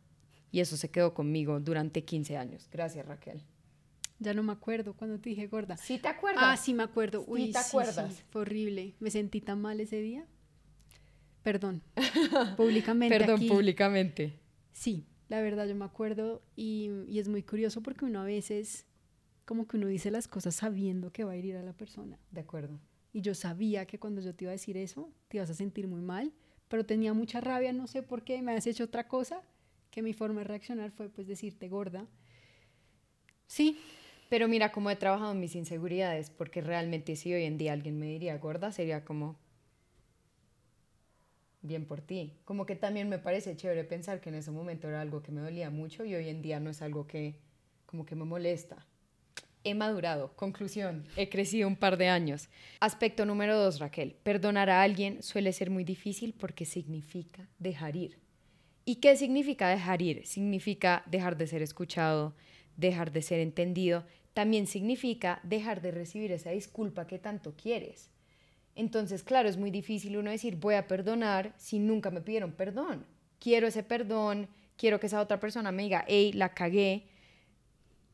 y 0.50 0.60
eso 0.60 0.76
se 0.76 0.90
quedó 0.90 1.12
conmigo 1.12 1.60
durante 1.60 2.04
15 2.04 2.36
años. 2.36 2.68
Gracias, 2.72 3.04
Raquel. 3.06 3.42
Ya 4.18 4.32
no 4.32 4.42
me 4.42 4.52
acuerdo 4.52 4.94
cuando 4.94 5.20
te 5.20 5.30
dije 5.30 5.46
gorda. 5.46 5.76
¿Sí 5.76 5.98
te 5.98 6.08
acuerdas? 6.08 6.44
Ah, 6.46 6.56
sí 6.56 6.72
me 6.72 6.82
acuerdo. 6.82 7.24
Uy, 7.26 7.52
te 7.52 7.58
acuerdas? 7.58 8.24
fue 8.30 8.42
horrible. 8.42 8.94
Me 8.98 9.10
sentí 9.10 9.42
tan 9.42 9.60
mal 9.60 9.80
ese 9.80 10.00
día. 10.00 10.24
Perdón. 11.42 11.82
públicamente. 12.56 13.18
Perdón, 13.18 13.46
públicamente. 13.46 14.38
Sí, 14.72 15.04
la 15.28 15.40
verdad 15.40 15.66
yo 15.66 15.74
me 15.74 15.84
acuerdo 15.84 16.42
y, 16.54 16.90
y, 17.08 17.18
es 17.18 17.28
muy 17.28 17.42
curioso 17.42 17.82
porque 17.82 18.04
uno 18.04 18.20
a 18.20 18.24
veces 18.24 18.86
como 19.44 19.66
que 19.66 19.76
uno 19.76 19.86
dice 19.86 20.10
las 20.10 20.28
cosas 20.28 20.54
sabiendo 20.56 21.12
que 21.12 21.24
va 21.24 21.32
a 21.32 21.36
herir 21.36 21.56
a 21.56 21.62
la 21.62 21.72
persona. 21.72 22.18
De 22.30 22.40
acuerdo. 22.40 22.78
Y 23.12 23.22
yo 23.22 23.34
sabía 23.34 23.86
que 23.86 23.98
cuando 23.98 24.20
yo 24.20 24.34
te 24.34 24.44
iba 24.44 24.50
a 24.50 24.52
decir 24.52 24.76
eso, 24.76 25.10
te 25.28 25.38
ibas 25.38 25.50
a 25.50 25.54
sentir 25.54 25.88
muy 25.88 26.02
mal, 26.02 26.32
pero 26.68 26.84
tenía 26.84 27.14
mucha 27.14 27.40
rabia, 27.40 27.72
no 27.72 27.86
sé 27.86 28.02
por 28.02 28.24
qué, 28.24 28.42
me 28.42 28.52
has 28.52 28.66
hecho 28.66 28.84
otra 28.84 29.08
cosa 29.08 29.42
que 29.90 30.02
mi 30.02 30.12
forma 30.12 30.40
de 30.40 30.44
reaccionar 30.44 30.90
fue 30.90 31.08
pues 31.08 31.26
decirte 31.26 31.68
gorda. 31.68 32.06
Sí, 33.46 33.78
pero 34.28 34.48
mira 34.48 34.72
cómo 34.72 34.90
he 34.90 34.96
trabajado 34.96 35.32
en 35.32 35.40
mis 35.40 35.54
inseguridades, 35.54 36.30
porque 36.30 36.60
realmente 36.60 37.16
si 37.16 37.32
hoy 37.32 37.44
en 37.44 37.56
día 37.56 37.72
alguien 37.72 37.98
me 37.98 38.06
diría 38.06 38.36
gorda, 38.38 38.72
sería 38.72 39.04
como, 39.04 39.38
bien 41.66 41.84
por 41.84 42.00
ti. 42.00 42.32
Como 42.44 42.66
que 42.66 42.76
también 42.76 43.08
me 43.08 43.18
parece 43.18 43.56
chévere 43.56 43.84
pensar 43.84 44.20
que 44.20 44.28
en 44.28 44.36
ese 44.36 44.50
momento 44.50 44.88
era 44.88 45.00
algo 45.00 45.22
que 45.22 45.32
me 45.32 45.40
dolía 45.40 45.70
mucho 45.70 46.04
y 46.04 46.14
hoy 46.14 46.28
en 46.28 46.42
día 46.42 46.60
no 46.60 46.70
es 46.70 46.82
algo 46.82 47.06
que 47.06 47.36
como 47.86 48.04
que 48.04 48.14
me 48.14 48.24
molesta. 48.24 48.86
He 49.64 49.74
madurado. 49.74 50.32
Conclusión, 50.36 51.04
he 51.16 51.28
crecido 51.28 51.66
un 51.66 51.74
par 51.76 51.96
de 51.96 52.08
años. 52.08 52.48
Aspecto 52.78 53.26
número 53.26 53.58
dos, 53.58 53.80
Raquel. 53.80 54.14
Perdonar 54.22 54.70
a 54.70 54.82
alguien 54.82 55.22
suele 55.22 55.52
ser 55.52 55.70
muy 55.70 55.82
difícil 55.82 56.34
porque 56.38 56.64
significa 56.64 57.48
dejar 57.58 57.96
ir. 57.96 58.18
¿Y 58.84 58.96
qué 58.96 59.16
significa 59.16 59.68
dejar 59.68 60.02
ir? 60.02 60.24
Significa 60.24 61.02
dejar 61.06 61.36
de 61.36 61.48
ser 61.48 61.62
escuchado, 61.62 62.36
dejar 62.76 63.10
de 63.10 63.22
ser 63.22 63.40
entendido. 63.40 64.04
También 64.34 64.68
significa 64.68 65.40
dejar 65.42 65.82
de 65.82 65.90
recibir 65.90 66.30
esa 66.30 66.50
disculpa 66.50 67.08
que 67.08 67.18
tanto 67.18 67.56
quieres. 67.56 68.10
Entonces, 68.76 69.22
claro, 69.22 69.48
es 69.48 69.56
muy 69.56 69.70
difícil 69.70 70.16
uno 70.18 70.30
decir 70.30 70.56
voy 70.56 70.74
a 70.74 70.86
perdonar 70.86 71.54
si 71.56 71.78
nunca 71.78 72.10
me 72.10 72.20
pidieron 72.20 72.52
perdón. 72.52 73.06
Quiero 73.40 73.66
ese 73.66 73.82
perdón, 73.82 74.48
quiero 74.76 75.00
que 75.00 75.06
esa 75.06 75.20
otra 75.20 75.40
persona 75.40 75.72
me 75.72 75.82
diga, 75.82 76.04
hey, 76.06 76.32
la 76.34 76.54
cagué, 76.54 77.08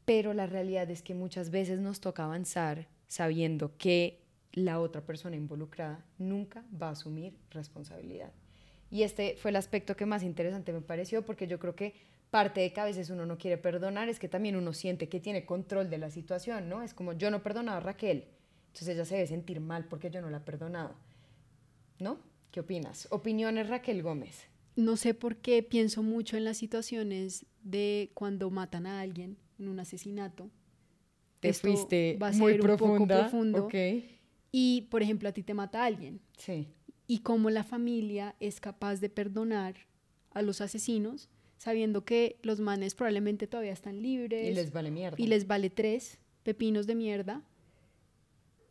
pero 0.04 0.32
la 0.34 0.46
realidad 0.46 0.90
es 0.90 1.02
que 1.02 1.14
muchas 1.14 1.50
veces 1.50 1.80
nos 1.80 2.00
toca 2.00 2.24
avanzar 2.24 2.86
sabiendo 3.08 3.76
que 3.76 4.22
la 4.52 4.80
otra 4.80 5.02
persona 5.02 5.36
involucrada 5.36 6.04
nunca 6.18 6.64
va 6.80 6.88
a 6.88 6.92
asumir 6.92 7.36
responsabilidad. 7.50 8.32
Y 8.90 9.02
este 9.02 9.36
fue 9.36 9.50
el 9.50 9.56
aspecto 9.56 9.96
que 9.96 10.06
más 10.06 10.22
interesante 10.22 10.72
me 10.72 10.80
pareció 10.80 11.24
porque 11.24 11.46
yo 11.46 11.58
creo 11.58 11.74
que 11.74 11.94
parte 12.30 12.60
de 12.60 12.72
que 12.72 12.80
a 12.80 12.84
veces 12.84 13.10
uno 13.10 13.26
no 13.26 13.36
quiere 13.36 13.58
perdonar 13.58 14.08
es 14.08 14.18
que 14.18 14.28
también 14.28 14.54
uno 14.54 14.72
siente 14.72 15.08
que 15.08 15.20
tiene 15.20 15.44
control 15.44 15.90
de 15.90 15.98
la 15.98 16.10
situación, 16.10 16.68
¿no? 16.68 16.82
Es 16.82 16.94
como 16.94 17.14
yo 17.14 17.30
no 17.30 17.38
he 17.38 17.40
perdonado 17.40 17.78
a 17.78 17.80
Raquel, 17.80 18.26
entonces 18.72 18.88
ella 18.88 19.04
se 19.04 19.16
debe 19.16 19.26
sentir 19.26 19.60
mal 19.60 19.84
porque 19.84 20.10
yo 20.10 20.22
no 20.22 20.30
la 20.30 20.38
he 20.38 20.40
perdonado, 20.40 20.94
¿no? 21.98 22.18
¿Qué 22.50 22.60
opinas? 22.60 23.06
Opiniones 23.10 23.68
Raquel 23.68 24.02
Gómez. 24.02 24.46
No 24.76 24.96
sé 24.96 25.12
por 25.12 25.36
qué 25.36 25.62
pienso 25.62 26.02
mucho 26.02 26.38
en 26.38 26.44
las 26.44 26.56
situaciones 26.56 27.44
de 27.62 28.10
cuando 28.14 28.50
matan 28.50 28.86
a 28.86 29.02
alguien 29.02 29.36
en 29.58 29.68
un 29.68 29.78
asesinato. 29.78 30.50
Te 31.40 31.52
fuiste 31.52 32.16
va 32.20 32.28
a 32.28 32.32
ser 32.32 32.40
muy 32.40 32.58
profunda. 32.58 33.20
profundo. 33.20 33.68
Y, 34.50 34.88
por 34.90 35.02
ejemplo, 35.02 35.28
a 35.28 35.32
ti 35.32 35.42
te 35.42 35.52
mata 35.52 35.84
alguien. 35.84 36.20
Sí. 36.38 36.68
Y 37.06 37.18
cómo 37.18 37.50
la 37.50 37.64
familia 37.64 38.36
es 38.40 38.58
capaz 38.58 39.00
de 39.00 39.10
perdonar 39.10 39.74
a 40.30 40.40
los 40.40 40.62
asesinos 40.62 41.28
sabiendo 41.58 42.06
que 42.06 42.38
los 42.42 42.58
manes 42.58 42.94
probablemente 42.94 43.46
todavía 43.46 43.72
están 43.72 44.00
libres. 44.00 44.48
Y 44.48 44.54
les 44.54 44.72
vale 44.72 44.90
mierda. 44.90 45.16
Y 45.18 45.26
les 45.26 45.46
vale 45.46 45.68
tres 45.68 46.18
pepinos 46.42 46.86
de 46.86 46.94
mierda. 46.94 47.42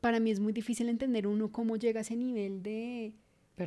Para 0.02 0.20
mí 0.20 0.32
es 0.32 0.40
muy 0.40 0.52
difícil 0.52 0.90
entender 0.90 1.28
uno 1.28 1.52
cómo 1.52 1.78
llega 1.78 2.00
a 2.00 2.02
ese 2.02 2.16
nivel 2.16 2.64
de 2.64 3.14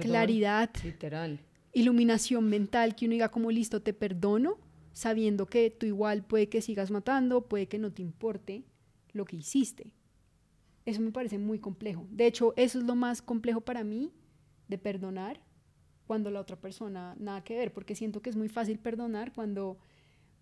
claridad. 0.00 0.71
Literal. 0.83 1.41
Iluminación 1.73 2.49
mental, 2.49 2.95
que 2.95 3.07
uno 3.07 3.12
diga 3.12 3.31
como 3.31 3.50
listo, 3.50 3.83
te 3.83 3.95
perdono, 3.95 4.59
sabiendo 4.93 5.47
que 5.47 5.71
tú 5.71 5.87
igual 5.87 6.25
puede 6.25 6.49
que 6.49 6.61
sigas 6.61 6.91
matando, 6.91 7.47
puede 7.47 7.67
que 7.67 7.79
no 7.79 7.93
te 7.93 8.03
importe 8.03 8.64
lo 9.12 9.25
que 9.25 9.37
hiciste. 9.37 9.93
Eso 10.85 11.00
me 11.00 11.12
parece 11.12 11.38
muy 11.38 11.61
complejo. 11.61 12.07
De 12.11 12.26
hecho, 12.26 12.53
eso 12.57 12.79
es 12.79 12.85
lo 12.85 12.95
más 12.95 13.23
complejo 13.23 13.61
para 13.61 13.85
mí 13.85 14.12
de 14.69 14.76
perdonar 14.76 15.41
cuando 16.07 16.31
la 16.31 16.41
otra 16.41 16.61
persona 16.61 17.14
nada 17.19 17.43
que 17.45 17.57
ver, 17.57 17.73
porque 17.73 17.95
siento 17.95 18.23
que 18.23 18.31
es 18.31 18.37
muy 18.37 18.49
fácil 18.49 18.79
perdonar 18.79 19.33
cuando 19.33 19.79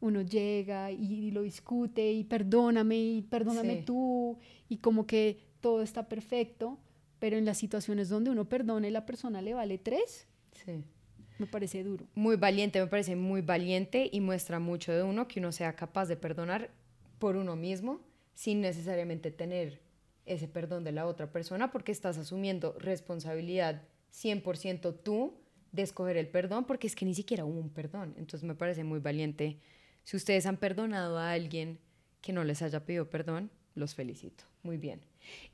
uno 0.01 0.23
llega 0.23 0.91
y, 0.91 1.31
lo 1.31 1.43
discute 1.43 2.13
y 2.13 2.25
perdóname 2.25 2.99
y 2.99 3.23
perdóname 3.23 3.83
tú 3.83 4.39
y 4.69 4.79
como 4.79 5.07
que 5.07 5.52
todo 5.63 5.81
está 5.81 6.09
perfecto, 6.09 6.79
pero 7.19 7.39
en 7.39 7.47
las 7.47 7.57
situaciones 7.57 8.11
donde 8.11 8.31
uno 8.31 8.47
perdona 8.47 8.89
y 8.89 8.91
la 8.91 9.07
persona 9.07 9.41
le 9.41 9.55
vale 9.55 9.79
tres, 9.79 10.27
me 11.39 11.47
parece 11.47 11.83
duro. 11.83 12.07
Muy 12.15 12.37
valiente, 12.37 12.81
me 12.81 12.89
parece 12.89 13.17
muy 13.17 13.41
valiente 13.41 14.11
y 14.13 14.21
muestra 14.21 14.59
mucho 14.59 14.93
de 14.93 15.03
uno 15.03 15.27
que 15.29 15.41
uno 15.41 15.53
sea 15.53 15.75
capaz 15.75 16.07
de 16.07 16.17
perdonar 16.17 16.71
por 17.19 17.37
uno 17.37 17.57
mismo 17.57 18.01
sin 18.35 18.61
necesariamente 18.61 19.31
tener 19.31 19.81
ese 20.27 20.49
perdón 20.49 20.85
de 20.85 20.93
la 20.93 21.07
otra 21.07 21.33
persona 21.33 21.71
porque 21.71 21.93
estás 21.93 22.19
asumiendo 22.19 22.77
responsabilidad 22.79 23.83
100% 24.13 24.95
tú 25.03 25.39
de 25.73 25.83
escoger 25.83 26.17
el 26.17 26.29
perdón 26.29 26.65
porque 26.65 26.87
es 26.87 26.95
que 26.95 27.07
ni 27.07 27.15
siquiera 27.15 27.45
hubo 27.45 27.59
un 27.59 27.71
perdón. 27.71 28.15
Entonces 28.19 28.47
me 28.47 28.55
parece 28.55 28.85
muy 28.85 29.01
valiente. 29.01 29.59
Si 30.05 30.17
ustedes 30.17 30.47
han 30.47 30.57
perdonado 30.57 31.19
a 31.19 31.33
alguien 31.33 31.79
que 32.21 32.33
no 32.33 32.45
les 32.45 32.63
haya 32.63 32.85
pedido 32.85 33.09
perdón, 33.09 33.51
los 33.75 33.95
felicito. 33.95 34.45
Muy 34.63 34.77
bien. 34.77 35.01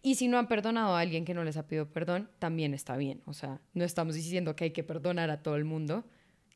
Y 0.02 0.16
si 0.16 0.28
no 0.28 0.38
han 0.38 0.48
perdonado 0.48 0.94
a 0.94 1.00
alguien 1.00 1.24
que 1.24 1.34
no 1.34 1.44
les 1.44 1.56
ha 1.56 1.66
pedido 1.66 1.86
perdón, 1.90 2.28
también 2.38 2.74
está 2.74 2.96
bien. 2.96 3.22
O 3.26 3.32
sea, 3.32 3.60
no 3.74 3.84
estamos 3.84 4.14
diciendo 4.14 4.56
que 4.56 4.64
hay 4.64 4.70
que 4.70 4.84
perdonar 4.84 5.30
a 5.30 5.42
todo 5.42 5.56
el 5.56 5.64
mundo. 5.64 6.04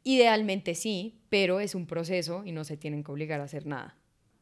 Idealmente 0.04 0.75
sí, 0.75 1.21
pero 1.28 1.61
es 1.61 1.75
un 1.75 1.87
proceso 1.87 2.42
y 2.45 2.52
no 2.52 2.64
se 2.64 2.76
tienen 2.76 3.04
que 3.04 3.12
obligar 3.12 3.40
a 3.40 3.45
hacer 3.45 3.66
nada. 3.66 3.97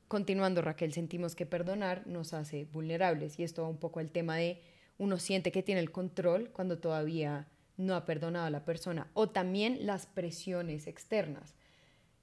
Continuando, 0.08 0.62
Raquel, 0.62 0.92
sentimos 0.92 1.36
que 1.36 1.46
perdonar 1.46 2.06
nos 2.06 2.32
hace 2.32 2.64
vulnerables 2.64 3.38
y 3.38 3.44
esto 3.44 3.62
va 3.62 3.68
un 3.68 3.78
poco 3.78 4.00
al 4.00 4.10
tema 4.10 4.36
de 4.36 4.60
uno 4.98 5.18
siente 5.18 5.52
que 5.52 5.62
tiene 5.62 5.80
el 5.80 5.92
control 5.92 6.50
cuando 6.50 6.78
todavía 6.78 7.48
no 7.76 7.94
ha 7.94 8.04
perdonado 8.04 8.46
a 8.46 8.50
la 8.50 8.64
persona 8.64 9.08
o 9.14 9.28
también 9.28 9.86
las 9.86 10.06
presiones 10.06 10.86
externas. 10.86 11.54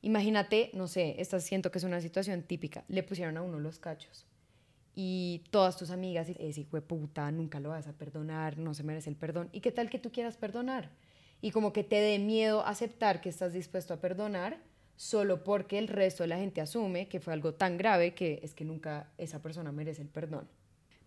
Imagínate, 0.02 0.70
no 0.74 0.88
sé, 0.88 1.16
esta 1.20 1.40
siento 1.40 1.72
que 1.72 1.80
es 1.80 1.84
una 1.84 2.02
situación 2.02 2.44
típica, 2.44 2.84
le 2.88 3.04
pusieron 3.04 3.38
a 3.38 3.42
uno 3.42 3.60
los 3.60 3.80
cachos 3.80 4.28
y 5.00 5.44
todas 5.52 5.78
tus 5.78 5.92
amigas, 5.92 6.28
ese 6.28 6.62
hijo 6.62 6.76
de 6.76 6.82
puta, 6.82 7.32
nunca 7.32 7.60
lo 7.60 7.70
vas 7.70 7.86
a 7.86 7.94
perdonar, 7.94 8.58
no 8.58 8.74
se 8.74 8.82
merece 8.82 9.12
el 9.12 9.16
perdón. 9.16 9.48
¿Y 9.52 9.60
qué 9.60 9.72
tal 9.72 9.92
que 9.92 10.00
tú 10.00 10.12
quieras 10.12 10.38
perdonar? 10.38 10.90
Y 11.40 11.52
como 11.52 11.72
que 11.72 11.84
te 11.84 11.98
dé 11.98 12.18
miedo 12.18 12.66
aceptar 12.66 13.22
que 13.22 13.30
estás 13.30 13.54
dispuesto 13.54 13.94
a 13.94 14.02
perdonar 14.02 14.58
solo 14.96 15.44
porque 15.44 15.78
el 15.78 15.88
resto 15.88 16.24
de 16.24 16.30
la 16.30 16.40
gente 16.40 16.62
asume 16.62 17.08
que 17.10 17.20
fue 17.20 17.34
algo 17.34 17.54
tan 17.54 17.78
grave 17.78 18.16
que 18.16 18.40
es 18.42 18.56
que 18.56 18.66
nunca 18.66 19.12
esa 19.20 19.40
persona 19.40 19.72
merece 19.72 20.02
el 20.02 20.08
perdón. 20.08 20.48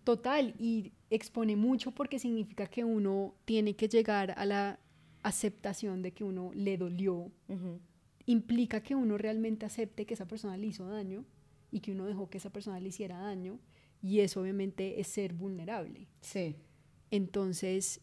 Total, 0.04 0.54
y 0.60 0.92
expone 1.10 1.56
mucho 1.56 1.90
porque 1.90 2.20
significa 2.20 2.68
que 2.68 2.84
uno 2.84 3.34
tiene 3.44 3.74
que 3.74 3.88
llegar 3.88 4.34
a 4.36 4.46
la 4.46 4.78
aceptación 5.24 6.00
de 6.00 6.12
que 6.12 6.22
uno 6.22 6.52
le 6.54 6.78
dolió. 6.78 7.32
Implica 8.24 8.84
que 8.84 8.94
uno 8.94 9.18
realmente 9.18 9.66
acepte 9.66 10.06
que 10.06 10.14
esa 10.14 10.28
persona 10.28 10.56
le 10.56 10.68
hizo 10.68 10.86
daño 10.86 11.24
y 11.72 11.80
que 11.80 11.90
uno 11.90 12.06
dejó 12.06 12.30
que 12.30 12.38
esa 12.38 12.50
persona 12.50 12.78
le 12.78 12.90
hiciera 12.90 13.18
daño. 13.18 13.58
Y 14.02 14.20
eso 14.20 14.40
obviamente 14.40 15.00
es 15.00 15.08
ser 15.08 15.34
vulnerable. 15.34 16.08
Sí. 16.20 16.56
Entonces, 17.10 18.00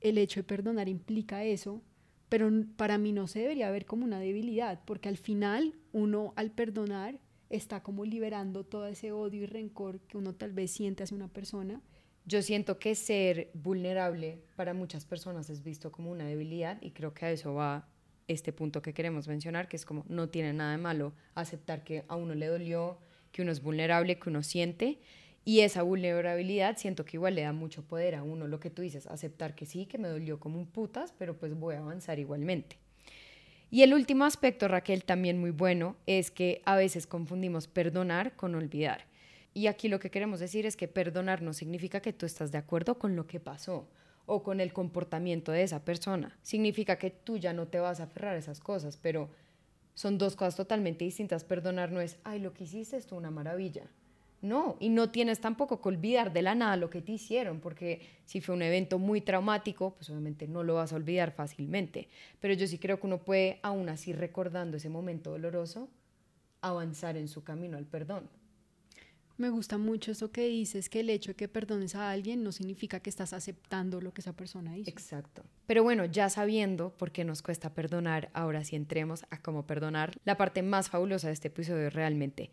el 0.00 0.18
hecho 0.18 0.40
de 0.40 0.44
perdonar 0.44 0.88
implica 0.88 1.44
eso, 1.44 1.82
pero 2.28 2.50
para 2.76 2.96
mí 2.96 3.12
no 3.12 3.26
se 3.26 3.40
debería 3.40 3.70
ver 3.70 3.86
como 3.86 4.04
una 4.04 4.20
debilidad, 4.20 4.80
porque 4.84 5.08
al 5.08 5.16
final 5.16 5.74
uno 5.92 6.32
al 6.36 6.52
perdonar 6.52 7.20
está 7.50 7.82
como 7.82 8.04
liberando 8.04 8.64
todo 8.64 8.86
ese 8.86 9.12
odio 9.12 9.42
y 9.42 9.46
rencor 9.46 10.00
que 10.02 10.16
uno 10.16 10.34
tal 10.34 10.52
vez 10.52 10.70
siente 10.70 11.02
hacia 11.02 11.16
una 11.16 11.28
persona. 11.28 11.82
Yo 12.24 12.42
siento 12.42 12.78
que 12.78 12.94
ser 12.94 13.50
vulnerable 13.54 14.44
para 14.54 14.72
muchas 14.72 15.04
personas 15.04 15.50
es 15.50 15.62
visto 15.64 15.90
como 15.90 16.10
una 16.12 16.24
debilidad 16.24 16.80
y 16.80 16.92
creo 16.92 17.12
que 17.12 17.26
a 17.26 17.32
eso 17.32 17.54
va 17.54 17.88
este 18.28 18.52
punto 18.52 18.80
que 18.82 18.94
queremos 18.94 19.26
mencionar, 19.26 19.68
que 19.68 19.76
es 19.76 19.84
como 19.84 20.04
no 20.08 20.28
tiene 20.28 20.52
nada 20.52 20.72
de 20.72 20.78
malo 20.78 21.12
aceptar 21.34 21.82
que 21.82 22.04
a 22.06 22.14
uno 22.14 22.34
le 22.34 22.46
dolió, 22.46 22.98
que 23.32 23.42
uno 23.42 23.52
es 23.52 23.62
vulnerable, 23.62 24.18
que 24.18 24.30
uno 24.30 24.42
siente. 24.42 24.98
Y 25.44 25.60
esa 25.60 25.82
vulnerabilidad 25.82 26.76
siento 26.76 27.04
que 27.04 27.16
igual 27.16 27.34
le 27.34 27.42
da 27.42 27.52
mucho 27.52 27.82
poder 27.82 28.14
a 28.14 28.22
uno, 28.22 28.46
lo 28.46 28.60
que 28.60 28.70
tú 28.70 28.82
dices, 28.82 29.06
aceptar 29.06 29.54
que 29.54 29.66
sí, 29.66 29.86
que 29.86 29.98
me 29.98 30.08
dolió 30.08 30.38
como 30.38 30.58
un 30.58 30.66
putas, 30.66 31.14
pero 31.18 31.36
pues 31.36 31.54
voy 31.54 31.74
a 31.74 31.78
avanzar 31.78 32.18
igualmente. 32.18 32.76
Y 33.70 33.82
el 33.82 33.94
último 33.94 34.24
aspecto, 34.24 34.66
Raquel, 34.68 35.04
también 35.04 35.38
muy 35.38 35.52
bueno, 35.52 35.96
es 36.06 36.30
que 36.30 36.60
a 36.64 36.76
veces 36.76 37.06
confundimos 37.06 37.68
perdonar 37.68 38.34
con 38.34 38.54
olvidar. 38.54 39.06
Y 39.54 39.68
aquí 39.68 39.88
lo 39.88 40.00
que 40.00 40.10
queremos 40.10 40.40
decir 40.40 40.66
es 40.66 40.76
que 40.76 40.88
perdonar 40.88 41.40
no 41.42 41.52
significa 41.52 42.00
que 42.00 42.12
tú 42.12 42.26
estás 42.26 42.52
de 42.52 42.58
acuerdo 42.58 42.98
con 42.98 43.16
lo 43.16 43.26
que 43.26 43.40
pasó 43.40 43.88
o 44.26 44.42
con 44.42 44.60
el 44.60 44.72
comportamiento 44.72 45.52
de 45.52 45.62
esa 45.62 45.84
persona. 45.84 46.36
Significa 46.42 46.96
que 46.96 47.10
tú 47.10 47.36
ya 47.36 47.52
no 47.52 47.66
te 47.66 47.80
vas 47.80 48.00
a 48.00 48.04
aferrar 48.04 48.34
a 48.34 48.38
esas 48.38 48.60
cosas, 48.60 48.96
pero 48.96 49.30
son 49.94 50.18
dos 50.18 50.36
cosas 50.36 50.56
totalmente 50.56 51.04
distintas. 51.04 51.44
Perdonar 51.44 51.92
no 51.92 52.00
es, 52.00 52.18
ay, 52.24 52.40
lo 52.40 52.52
que 52.52 52.64
hiciste 52.64 52.96
es 52.96 53.10
una 53.12 53.30
maravilla. 53.30 53.90
No, 54.42 54.76
y 54.80 54.88
no 54.88 55.10
tienes 55.10 55.40
tampoco 55.40 55.82
que 55.82 55.88
olvidar 55.88 56.32
de 56.32 56.40
la 56.40 56.54
nada 56.54 56.76
lo 56.76 56.88
que 56.88 57.02
te 57.02 57.12
hicieron, 57.12 57.60
porque 57.60 58.00
si 58.24 58.40
fue 58.40 58.54
un 58.54 58.62
evento 58.62 58.98
muy 58.98 59.20
traumático, 59.20 59.94
pues 59.96 60.08
obviamente 60.08 60.48
no 60.48 60.62
lo 60.62 60.76
vas 60.76 60.92
a 60.94 60.96
olvidar 60.96 61.32
fácilmente. 61.32 62.08
Pero 62.40 62.54
yo 62.54 62.66
sí 62.66 62.78
creo 62.78 62.98
que 62.98 63.06
uno 63.06 63.18
puede, 63.18 63.60
aún 63.62 63.90
así 63.90 64.14
recordando 64.14 64.78
ese 64.78 64.88
momento 64.88 65.30
doloroso, 65.32 65.88
avanzar 66.62 67.18
en 67.18 67.28
su 67.28 67.44
camino 67.44 67.76
al 67.76 67.84
perdón. 67.84 68.30
Me 69.40 69.48
gusta 69.48 69.78
mucho 69.78 70.12
eso 70.12 70.30
que 70.30 70.46
dices, 70.46 70.90
que 70.90 71.00
el 71.00 71.08
hecho 71.08 71.30
de 71.30 71.34
que 71.34 71.48
perdones 71.48 71.94
a 71.94 72.10
alguien 72.10 72.42
no 72.42 72.52
significa 72.52 73.00
que 73.00 73.08
estás 73.08 73.32
aceptando 73.32 74.02
lo 74.02 74.12
que 74.12 74.20
esa 74.20 74.34
persona 74.34 74.76
hizo. 74.76 74.90
Exacto. 74.90 75.44
Pero 75.66 75.82
bueno, 75.82 76.04
ya 76.04 76.28
sabiendo 76.28 76.90
por 76.90 77.10
qué 77.10 77.24
nos 77.24 77.40
cuesta 77.40 77.72
perdonar, 77.72 78.28
ahora 78.34 78.64
sí 78.64 78.76
entremos 78.76 79.24
a 79.30 79.40
cómo 79.40 79.66
perdonar. 79.66 80.12
La 80.26 80.36
parte 80.36 80.62
más 80.62 80.90
fabulosa 80.90 81.28
de 81.28 81.32
este 81.32 81.48
episodio 81.48 81.88
realmente 81.88 82.50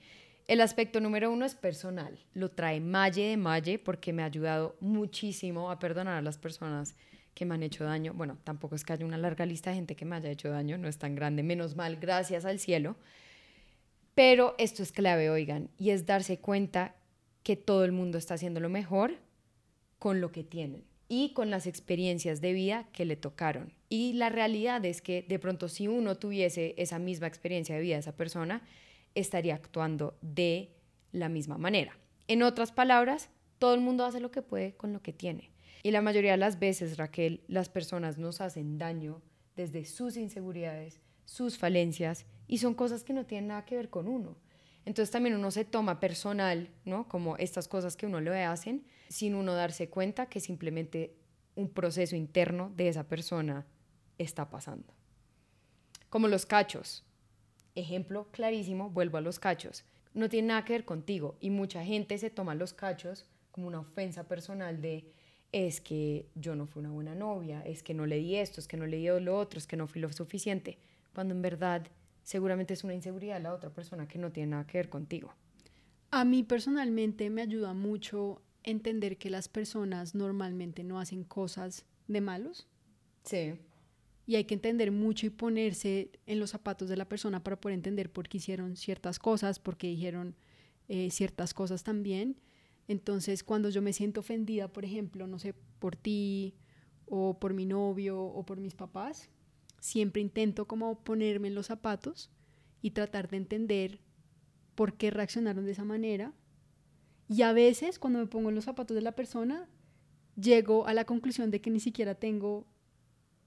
el 0.47 0.61
aspecto 0.61 1.01
número 1.01 1.29
uno 1.29 1.45
es 1.45 1.55
personal. 1.55 2.17
Lo 2.33 2.51
trae 2.51 2.79
Malle 2.79 3.31
de 3.31 3.35
Malle 3.35 3.79
porque 3.79 4.13
me 4.13 4.23
ha 4.23 4.27
ayudado 4.27 4.77
muchísimo 4.79 5.69
a 5.69 5.77
perdonar 5.77 6.15
a 6.15 6.21
las 6.21 6.37
personas 6.37 6.95
que 7.33 7.43
me 7.43 7.55
han 7.55 7.63
hecho 7.63 7.83
daño. 7.83 8.13
Bueno, 8.13 8.37
tampoco 8.45 8.75
es 8.75 8.85
que 8.85 8.93
haya 8.93 9.05
una 9.05 9.17
larga 9.17 9.45
lista 9.45 9.71
de 9.71 9.75
gente 9.75 9.97
que 9.97 10.05
me 10.05 10.15
haya 10.15 10.31
hecho 10.31 10.49
daño, 10.49 10.77
no 10.77 10.87
es 10.87 10.99
tan 10.99 11.15
grande, 11.15 11.43
menos 11.43 11.75
mal, 11.75 11.97
gracias 11.97 12.45
al 12.45 12.59
cielo. 12.59 12.95
Pero 14.17 14.55
esto 14.57 14.81
es 14.81 14.91
clave, 14.91 15.29
oigan, 15.29 15.69
y 15.77 15.91
es 15.91 16.07
darse 16.07 16.39
cuenta 16.39 16.95
que 17.43 17.55
todo 17.55 17.85
el 17.85 17.91
mundo 17.91 18.17
está 18.17 18.33
haciendo 18.33 18.59
lo 18.59 18.67
mejor 18.67 19.13
con 19.99 20.21
lo 20.21 20.31
que 20.31 20.43
tienen 20.43 20.85
y 21.07 21.33
con 21.33 21.51
las 21.51 21.67
experiencias 21.67 22.41
de 22.41 22.53
vida 22.53 22.89
que 22.93 23.05
le 23.05 23.15
tocaron. 23.15 23.73
Y 23.89 24.13
la 24.13 24.29
realidad 24.29 24.83
es 24.85 25.03
que 25.03 25.21
de 25.21 25.37
pronto 25.37 25.69
si 25.69 25.87
uno 25.87 26.15
tuviese 26.15 26.73
esa 26.77 26.97
misma 26.97 27.27
experiencia 27.27 27.75
de 27.75 27.81
vida 27.81 27.99
esa 27.99 28.17
persona, 28.17 28.63
estaría 29.13 29.53
actuando 29.53 30.17
de 30.21 30.71
la 31.11 31.29
misma 31.29 31.59
manera. 31.59 31.95
En 32.27 32.41
otras 32.41 32.71
palabras, 32.71 33.29
todo 33.59 33.75
el 33.75 33.81
mundo 33.81 34.03
hace 34.03 34.19
lo 34.19 34.31
que 34.31 34.41
puede 34.41 34.73
con 34.73 34.93
lo 34.93 35.03
que 35.03 35.13
tiene. 35.13 35.51
Y 35.83 35.91
la 35.91 36.01
mayoría 36.01 36.31
de 36.31 36.37
las 36.37 36.57
veces, 36.57 36.97
Raquel, 36.97 37.43
las 37.47 37.69
personas 37.69 38.17
nos 38.17 38.41
hacen 38.41 38.79
daño 38.79 39.21
desde 39.55 39.85
sus 39.85 40.17
inseguridades, 40.17 41.01
sus 41.25 41.59
falencias 41.59 42.25
y 42.47 42.59
son 42.59 42.73
cosas 42.73 43.03
que 43.03 43.13
no 43.13 43.25
tienen 43.25 43.49
nada 43.49 43.65
que 43.65 43.75
ver 43.75 43.89
con 43.89 44.07
uno. 44.07 44.35
Entonces 44.85 45.11
también 45.11 45.35
uno 45.35 45.51
se 45.51 45.65
toma 45.65 45.99
personal, 45.99 46.69
¿no? 46.85 47.09
Como 47.09 47.35
estas 47.37 47.67
cosas 47.67 47.97
que 47.97 48.05
uno 48.05 48.21
le 48.21 48.43
hacen, 48.43 48.85
sin 49.09 49.35
uno 49.35 49.53
darse 49.53 49.89
cuenta 49.89 50.27
que 50.27 50.39
simplemente 50.39 51.13
un 51.55 51.69
proceso 51.69 52.15
interno 52.15 52.71
de 52.75 52.87
esa 52.87 53.03
persona 53.03 53.65
está 54.17 54.49
pasando. 54.49 54.93
Como 56.09 56.27
los 56.27 56.45
cachos. 56.45 57.03
Ejemplo 57.75 58.29
clarísimo, 58.31 58.89
vuelvo 58.89 59.17
a 59.17 59.21
los 59.21 59.39
cachos. 59.39 59.83
No 60.13 60.29
tiene 60.29 60.47
nada 60.47 60.63
que 60.63 60.73
ver 60.73 60.85
contigo 60.85 61.37
y 61.41 61.49
mucha 61.49 61.83
gente 61.83 62.17
se 62.17 62.29
toma 62.29 62.55
los 62.55 62.73
cachos 62.73 63.25
como 63.51 63.67
una 63.67 63.81
ofensa 63.81 64.27
personal 64.27 64.81
de 64.81 65.11
es 65.51 65.81
que 65.81 66.29
yo 66.35 66.55
no 66.55 66.65
fui 66.65 66.81
una 66.81 66.91
buena 66.91 67.15
novia, 67.15 67.61
es 67.65 67.83
que 67.83 67.93
no 67.93 68.05
le 68.05 68.17
di 68.17 68.35
esto, 68.35 68.59
es 68.59 68.67
que 68.67 68.77
no 68.77 68.85
le 68.85 68.97
di 68.97 69.07
lo 69.19 69.37
otro, 69.37 69.57
es 69.57 69.67
que 69.67 69.77
no 69.77 69.87
fui 69.87 70.01
lo 70.01 70.11
suficiente, 70.11 70.77
cuando 71.13 71.33
en 71.33 71.41
verdad 71.41 71.87
seguramente 72.27 72.73
es 72.73 72.83
una 72.83 72.93
inseguridad 72.93 73.35
de 73.37 73.43
la 73.43 73.53
otra 73.53 73.69
persona 73.69 74.05
que 74.05 74.19
no 74.19 74.33
tiene 74.33 74.51
nada 74.51 74.67
que 74.67 74.77
ver 74.77 74.89
contigo. 74.89 75.33
A 76.11 76.25
mí 76.25 76.43
personalmente 76.43 77.29
me 77.29 77.41
ayuda 77.41 77.73
mucho 77.73 78.41
entender 78.63 79.17
que 79.17 79.29
las 79.29 79.47
personas 79.47 80.13
normalmente 80.13 80.83
no 80.83 80.99
hacen 80.99 81.23
cosas 81.23 81.85
de 82.09 82.19
malos. 82.19 82.67
Sí. 83.23 83.53
Y 84.25 84.35
hay 84.35 84.43
que 84.43 84.55
entender 84.55 84.91
mucho 84.91 85.25
y 85.25 85.29
ponerse 85.29 86.11
en 86.25 86.39
los 86.39 86.49
zapatos 86.49 86.89
de 86.89 86.97
la 86.97 87.07
persona 87.07 87.45
para 87.45 87.61
poder 87.61 87.75
entender 87.75 88.11
por 88.11 88.27
qué 88.27 88.39
hicieron 88.39 88.75
ciertas 88.75 89.19
cosas, 89.19 89.59
por 89.59 89.77
qué 89.77 89.87
dijeron 89.87 90.35
eh, 90.89 91.09
ciertas 91.11 91.53
cosas 91.53 91.85
también. 91.85 92.41
Entonces, 92.89 93.41
cuando 93.41 93.69
yo 93.69 93.81
me 93.81 93.93
siento 93.93 94.19
ofendida, 94.19 94.67
por 94.67 94.83
ejemplo, 94.83 95.27
no 95.27 95.39
sé, 95.39 95.53
por 95.79 95.95
ti 95.95 96.55
o 97.05 97.39
por 97.39 97.53
mi 97.53 97.65
novio 97.65 98.21
o 98.21 98.45
por 98.45 98.59
mis 98.59 98.75
papás, 98.75 99.29
siempre 99.87 100.21
intento 100.21 100.67
como 100.67 100.99
ponerme 100.99 101.47
en 101.47 101.55
los 101.55 101.67
zapatos 101.67 102.29
y 102.81 102.91
tratar 102.91 103.29
de 103.29 103.37
entender 103.37 103.99
por 104.75 104.97
qué 104.97 105.11
reaccionaron 105.11 105.65
de 105.65 105.71
esa 105.71 105.85
manera. 105.85 106.33
Y 107.29 107.41
a 107.41 107.53
veces, 107.53 107.97
cuando 107.97 108.19
me 108.19 108.27
pongo 108.27 108.49
en 108.49 108.55
los 108.55 108.65
zapatos 108.65 108.95
de 108.95 109.01
la 109.01 109.13
persona, 109.13 109.67
llego 110.35 110.87
a 110.87 110.93
la 110.93 111.05
conclusión 111.05 111.51
de 111.51 111.61
que 111.61 111.69
ni 111.69 111.79
siquiera 111.79 112.15
tengo 112.15 112.67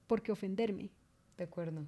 por 0.06 0.22
qué 0.22 0.32
ofenderme. 0.32 0.90
De 1.36 1.44
acuerdo. 1.44 1.86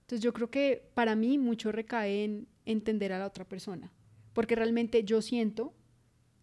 Entonces 0.00 0.24
yo 0.24 0.32
creo 0.32 0.50
que 0.50 0.90
para 0.94 1.14
mí 1.14 1.38
mucho 1.38 1.70
recae 1.70 2.24
en 2.24 2.48
entender 2.64 3.12
a 3.12 3.18
la 3.18 3.26
otra 3.26 3.46
persona, 3.46 3.92
porque 4.32 4.56
realmente 4.56 5.04
yo 5.04 5.22
siento 5.22 5.74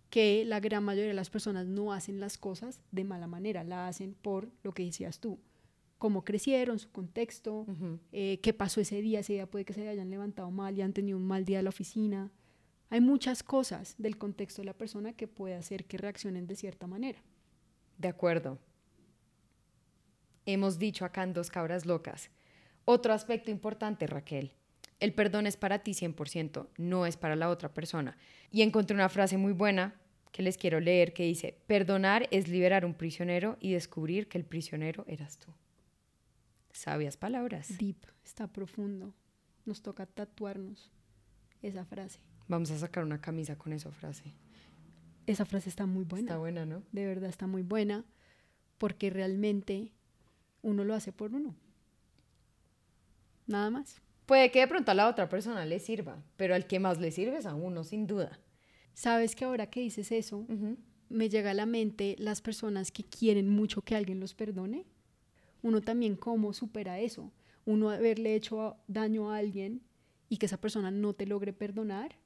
que 0.09 0.45
la 0.45 0.59
gran 0.59 0.83
mayoría 0.83 1.09
de 1.09 1.13
las 1.13 1.29
personas 1.29 1.67
no 1.67 1.91
hacen 1.91 2.19
las 2.19 2.37
cosas 2.37 2.79
de 2.91 3.03
mala 3.03 3.27
manera, 3.27 3.63
la 3.63 3.87
hacen 3.87 4.13
por 4.13 4.49
lo 4.63 4.73
que 4.73 4.85
decías 4.85 5.19
tú, 5.19 5.39
cómo 5.97 6.23
crecieron, 6.23 6.79
su 6.79 6.91
contexto, 6.91 7.65
eh, 8.11 8.39
qué 8.41 8.53
pasó 8.53 8.81
ese 8.81 9.01
día, 9.01 9.19
ese 9.19 9.33
día 9.33 9.47
puede 9.47 9.65
que 9.65 9.73
se 9.73 9.87
hayan 9.87 10.09
levantado 10.09 10.51
mal 10.51 10.77
y 10.77 10.81
han 10.81 10.93
tenido 10.93 11.17
un 11.17 11.25
mal 11.25 11.45
día 11.45 11.59
en 11.59 11.65
la 11.65 11.69
oficina. 11.69 12.31
Hay 12.89 13.01
muchas 13.01 13.43
cosas 13.43 13.95
del 13.97 14.17
contexto 14.17 14.61
de 14.61 14.67
la 14.67 14.73
persona 14.73 15.13
que 15.13 15.27
puede 15.27 15.55
hacer 15.55 15.85
que 15.85 15.97
reaccionen 15.97 16.47
de 16.47 16.55
cierta 16.55 16.87
manera. 16.87 17.19
De 17.97 18.07
acuerdo. 18.07 18.59
Hemos 20.45 20.79
dicho 20.79 21.03
acá 21.03 21.23
en 21.23 21.33
Dos 21.33 21.49
Cabras 21.49 21.85
Locas. 21.85 22.29
Otro 22.85 23.13
aspecto 23.13 23.51
importante, 23.51 24.07
Raquel. 24.07 24.53
El 24.99 25.13
perdón 25.13 25.45
es 25.45 25.57
para 25.57 25.79
ti 25.79 25.91
100%, 25.91 26.67
no 26.77 27.05
es 27.05 27.17
para 27.17 27.35
la 27.35 27.49
otra 27.49 27.73
persona. 27.73 28.17
Y 28.49 28.61
encontré 28.61 28.95
una 28.95 29.09
frase 29.09 29.37
muy 29.37 29.51
buena 29.51 29.95
que 30.31 30.41
les 30.41 30.57
quiero 30.57 30.79
leer 30.79 31.13
que 31.13 31.23
dice, 31.23 31.57
perdonar 31.67 32.27
es 32.31 32.47
liberar 32.47 32.85
un 32.85 32.93
prisionero 32.93 33.57
y 33.59 33.73
descubrir 33.73 34.27
que 34.27 34.37
el 34.37 34.45
prisionero 34.45 35.03
eras 35.07 35.37
tú. 35.37 35.51
Sabias 36.77 37.17
palabras. 37.17 37.75
Deep, 37.79 37.97
está 38.23 38.45
profundo. 38.45 39.11
Nos 39.65 39.81
toca 39.81 40.05
tatuarnos 40.05 40.91
esa 41.63 41.83
frase. 41.85 42.19
Vamos 42.47 42.69
a 42.69 42.77
sacar 42.77 43.03
una 43.03 43.19
camisa 43.19 43.57
con 43.57 43.73
esa 43.73 43.89
frase. 43.89 44.35
Esa 45.25 45.43
frase 45.43 45.69
está 45.69 45.87
muy 45.87 46.03
buena. 46.03 46.27
Está 46.27 46.37
buena, 46.37 46.67
¿no? 46.67 46.83
De 46.91 47.07
verdad 47.07 47.31
está 47.31 47.47
muy 47.47 47.63
buena 47.63 48.05
porque 48.77 49.09
realmente 49.09 49.91
uno 50.61 50.83
lo 50.83 50.93
hace 50.93 51.11
por 51.11 51.33
uno. 51.33 51.55
Nada 53.47 53.71
más. 53.71 53.99
Puede 54.27 54.51
que 54.51 54.59
de 54.59 54.67
pronto 54.67 54.91
a 54.91 54.93
la 54.93 55.09
otra 55.09 55.29
persona 55.29 55.65
le 55.65 55.79
sirva, 55.79 56.23
pero 56.35 56.53
al 56.53 56.67
que 56.67 56.79
más 56.79 56.99
le 56.99 57.09
sirve 57.09 57.37
es 57.37 57.47
a 57.47 57.55
uno, 57.55 57.83
sin 57.85 58.05
duda. 58.05 58.39
Sabes 58.93 59.35
que 59.35 59.45
ahora 59.45 59.67
que 59.67 59.79
dices 59.79 60.11
eso, 60.11 60.45
me 61.09 61.27
llega 61.27 61.51
a 61.51 61.55
la 61.55 61.65
mente 61.65 62.15
las 62.19 62.43
personas 62.43 62.91
que 62.91 63.03
quieren 63.03 63.49
mucho 63.49 63.81
que 63.81 63.95
alguien 63.95 64.19
los 64.19 64.35
perdone. 64.35 64.85
Uno 65.61 65.81
también 65.81 66.15
cómo 66.15 66.53
supera 66.53 66.99
eso. 66.99 67.31
Uno 67.65 67.89
haberle 67.89 68.35
hecho 68.35 68.77
daño 68.87 69.31
a 69.31 69.37
alguien 69.37 69.81
y 70.29 70.37
que 70.37 70.45
esa 70.45 70.59
persona 70.59 70.91
no 70.91 71.13
te 71.13 71.25
logre 71.25 71.53
perdonar 71.53 72.17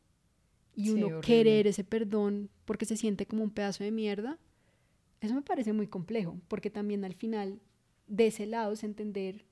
y 0.76 0.90
uno 0.92 1.22
querer 1.22 1.68
ese 1.68 1.84
perdón 1.84 2.50
porque 2.66 2.86
se 2.86 2.98
siente 2.98 3.26
como 3.26 3.44
un 3.44 3.52
pedazo 3.52 3.84
de 3.84 3.92
mierda. 3.92 4.38
Eso 5.20 5.36
me 5.36 5.42
parece 5.42 5.74
muy 5.74 5.88
complejo, 5.88 6.40
porque 6.48 6.70
también 6.70 7.06
al 7.06 7.14
final 7.14 7.60
de 8.08 8.28
ese 8.28 8.46
lado 8.46 8.74
es 8.74 8.84
entender 8.84 9.46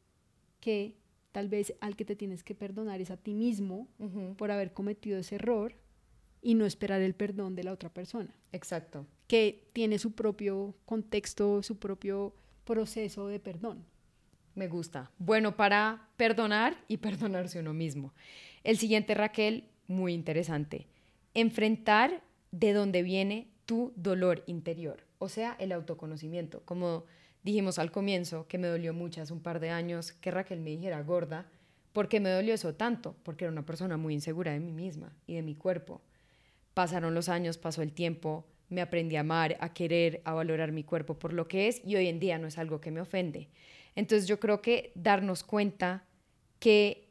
que 0.60 0.96
tal 1.32 1.48
vez 1.48 1.74
al 1.80 1.96
que 1.96 2.06
te 2.06 2.16
tienes 2.16 2.44
que 2.44 2.56
perdonar 2.56 3.02
es 3.02 3.12
a 3.12 3.18
ti 3.18 3.34
mismo 3.34 3.88
por 4.38 4.52
haber 4.52 4.74
cometido 4.74 5.20
ese 5.20 5.36
error 5.36 5.76
y 6.42 6.56
no 6.56 6.66
esperar 6.66 7.02
el 7.02 7.14
perdón 7.14 7.56
de 7.56 7.64
la 7.64 7.74
otra 7.74 7.94
persona. 7.94 8.34
Exacto. 8.52 9.06
Que 9.28 9.68
tiene 9.74 10.00
su 10.00 10.14
propio 10.14 10.76
contexto, 10.86 11.62
su 11.62 11.78
propio 11.78 12.34
proceso 12.70 13.28
de 13.28 13.40
perdón. 13.40 13.84
Me 14.54 14.68
gusta. 14.68 15.10
Bueno 15.18 15.58
para 15.58 16.08
perdonar 16.18 16.78
y 16.88 16.98
perdonarse 17.08 17.60
uno 17.60 17.74
mismo. 17.74 18.14
El 18.64 18.78
siguiente, 18.78 19.16
Raquel, 19.16 19.64
muy 19.88 20.14
interesante. 20.14 20.86
Enfrentar 21.34 22.22
de 22.52 22.74
dónde 22.74 23.02
viene 23.02 23.48
tu 23.66 23.92
dolor 23.96 24.44
interior, 24.46 25.04
o 25.18 25.30
sea, 25.30 25.56
el 25.60 25.72
autoconocimiento. 25.72 26.62
Como 26.66 27.06
dijimos 27.42 27.80
al 27.80 27.92
comienzo 27.92 28.48
que 28.48 28.60
me 28.60 28.68
dolió 28.68 28.94
mucho 28.94 29.24
hace 29.24 29.34
un 29.34 29.42
par 29.42 29.60
de 29.60 29.72
años 29.72 30.12
que 30.12 30.30
Raquel 30.30 30.60
me 30.60 30.70
dijera 30.70 31.02
gorda. 31.02 31.48
¿Por 31.92 32.08
qué 32.08 32.20
me 32.20 32.30
dolió 32.30 32.54
eso 32.54 32.76
tanto? 32.76 33.16
Porque 33.24 33.46
era 33.46 33.52
una 33.52 33.66
persona 33.66 33.98
muy 33.98 34.14
insegura 34.14 34.52
de 34.52 34.60
mí 34.60 34.72
misma 34.72 35.16
y 35.26 35.34
de 35.34 35.42
mi 35.42 35.56
cuerpo. 35.56 36.02
Pasaron 36.76 37.16
los 37.16 37.30
años, 37.30 37.58
pasó 37.58 37.82
el 37.82 37.94
tiempo, 37.94 38.46
me 38.70 38.82
aprendí 38.82 39.16
a 39.16 39.22
amar, 39.22 39.58
a 39.60 39.74
querer, 39.74 40.22
a 40.26 40.34
valorar 40.34 40.72
mi 40.72 40.84
cuerpo 40.84 41.18
por 41.18 41.34
lo 41.34 41.48
que 41.48 41.68
es 41.68 41.82
y 41.86 41.96
hoy 41.96 42.08
en 42.08 42.20
día 42.20 42.38
no 42.38 42.48
es 42.48 42.58
algo 42.58 42.80
que 42.80 42.92
me 42.92 43.02
ofende. 43.02 43.50
Entonces 43.96 44.28
yo 44.28 44.40
creo 44.40 44.62
que 44.62 44.92
darnos 44.96 45.44
cuenta 45.44 46.06
que 46.60 47.10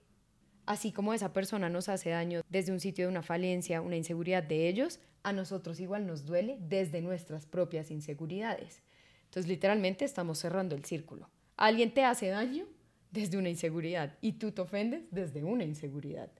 así 0.66 0.92
como 0.92 1.14
esa 1.14 1.32
persona 1.32 1.68
nos 1.68 1.88
hace 1.88 2.10
daño 2.10 2.42
desde 2.48 2.72
un 2.72 2.80
sitio 2.80 3.06
de 3.06 3.10
una 3.10 3.22
falencia, 3.22 3.80
una 3.80 3.96
inseguridad 3.96 4.42
de 4.42 4.68
ellos, 4.68 5.00
a 5.22 5.32
nosotros 5.32 5.80
igual 5.80 6.06
nos 6.06 6.24
duele 6.24 6.58
desde 6.60 7.00
nuestras 7.00 7.46
propias 7.46 7.90
inseguridades. 7.90 8.82
Entonces, 9.24 9.48
literalmente 9.48 10.04
estamos 10.04 10.38
cerrando 10.38 10.74
el 10.74 10.84
círculo. 10.84 11.28
Alguien 11.56 11.92
te 11.92 12.04
hace 12.04 12.28
daño 12.28 12.66
desde 13.10 13.36
una 13.36 13.48
inseguridad 13.48 14.16
y 14.20 14.32
tú 14.32 14.52
te 14.52 14.62
ofendes 14.62 15.02
desde 15.10 15.44
una 15.44 15.64
inseguridad. 15.64 16.30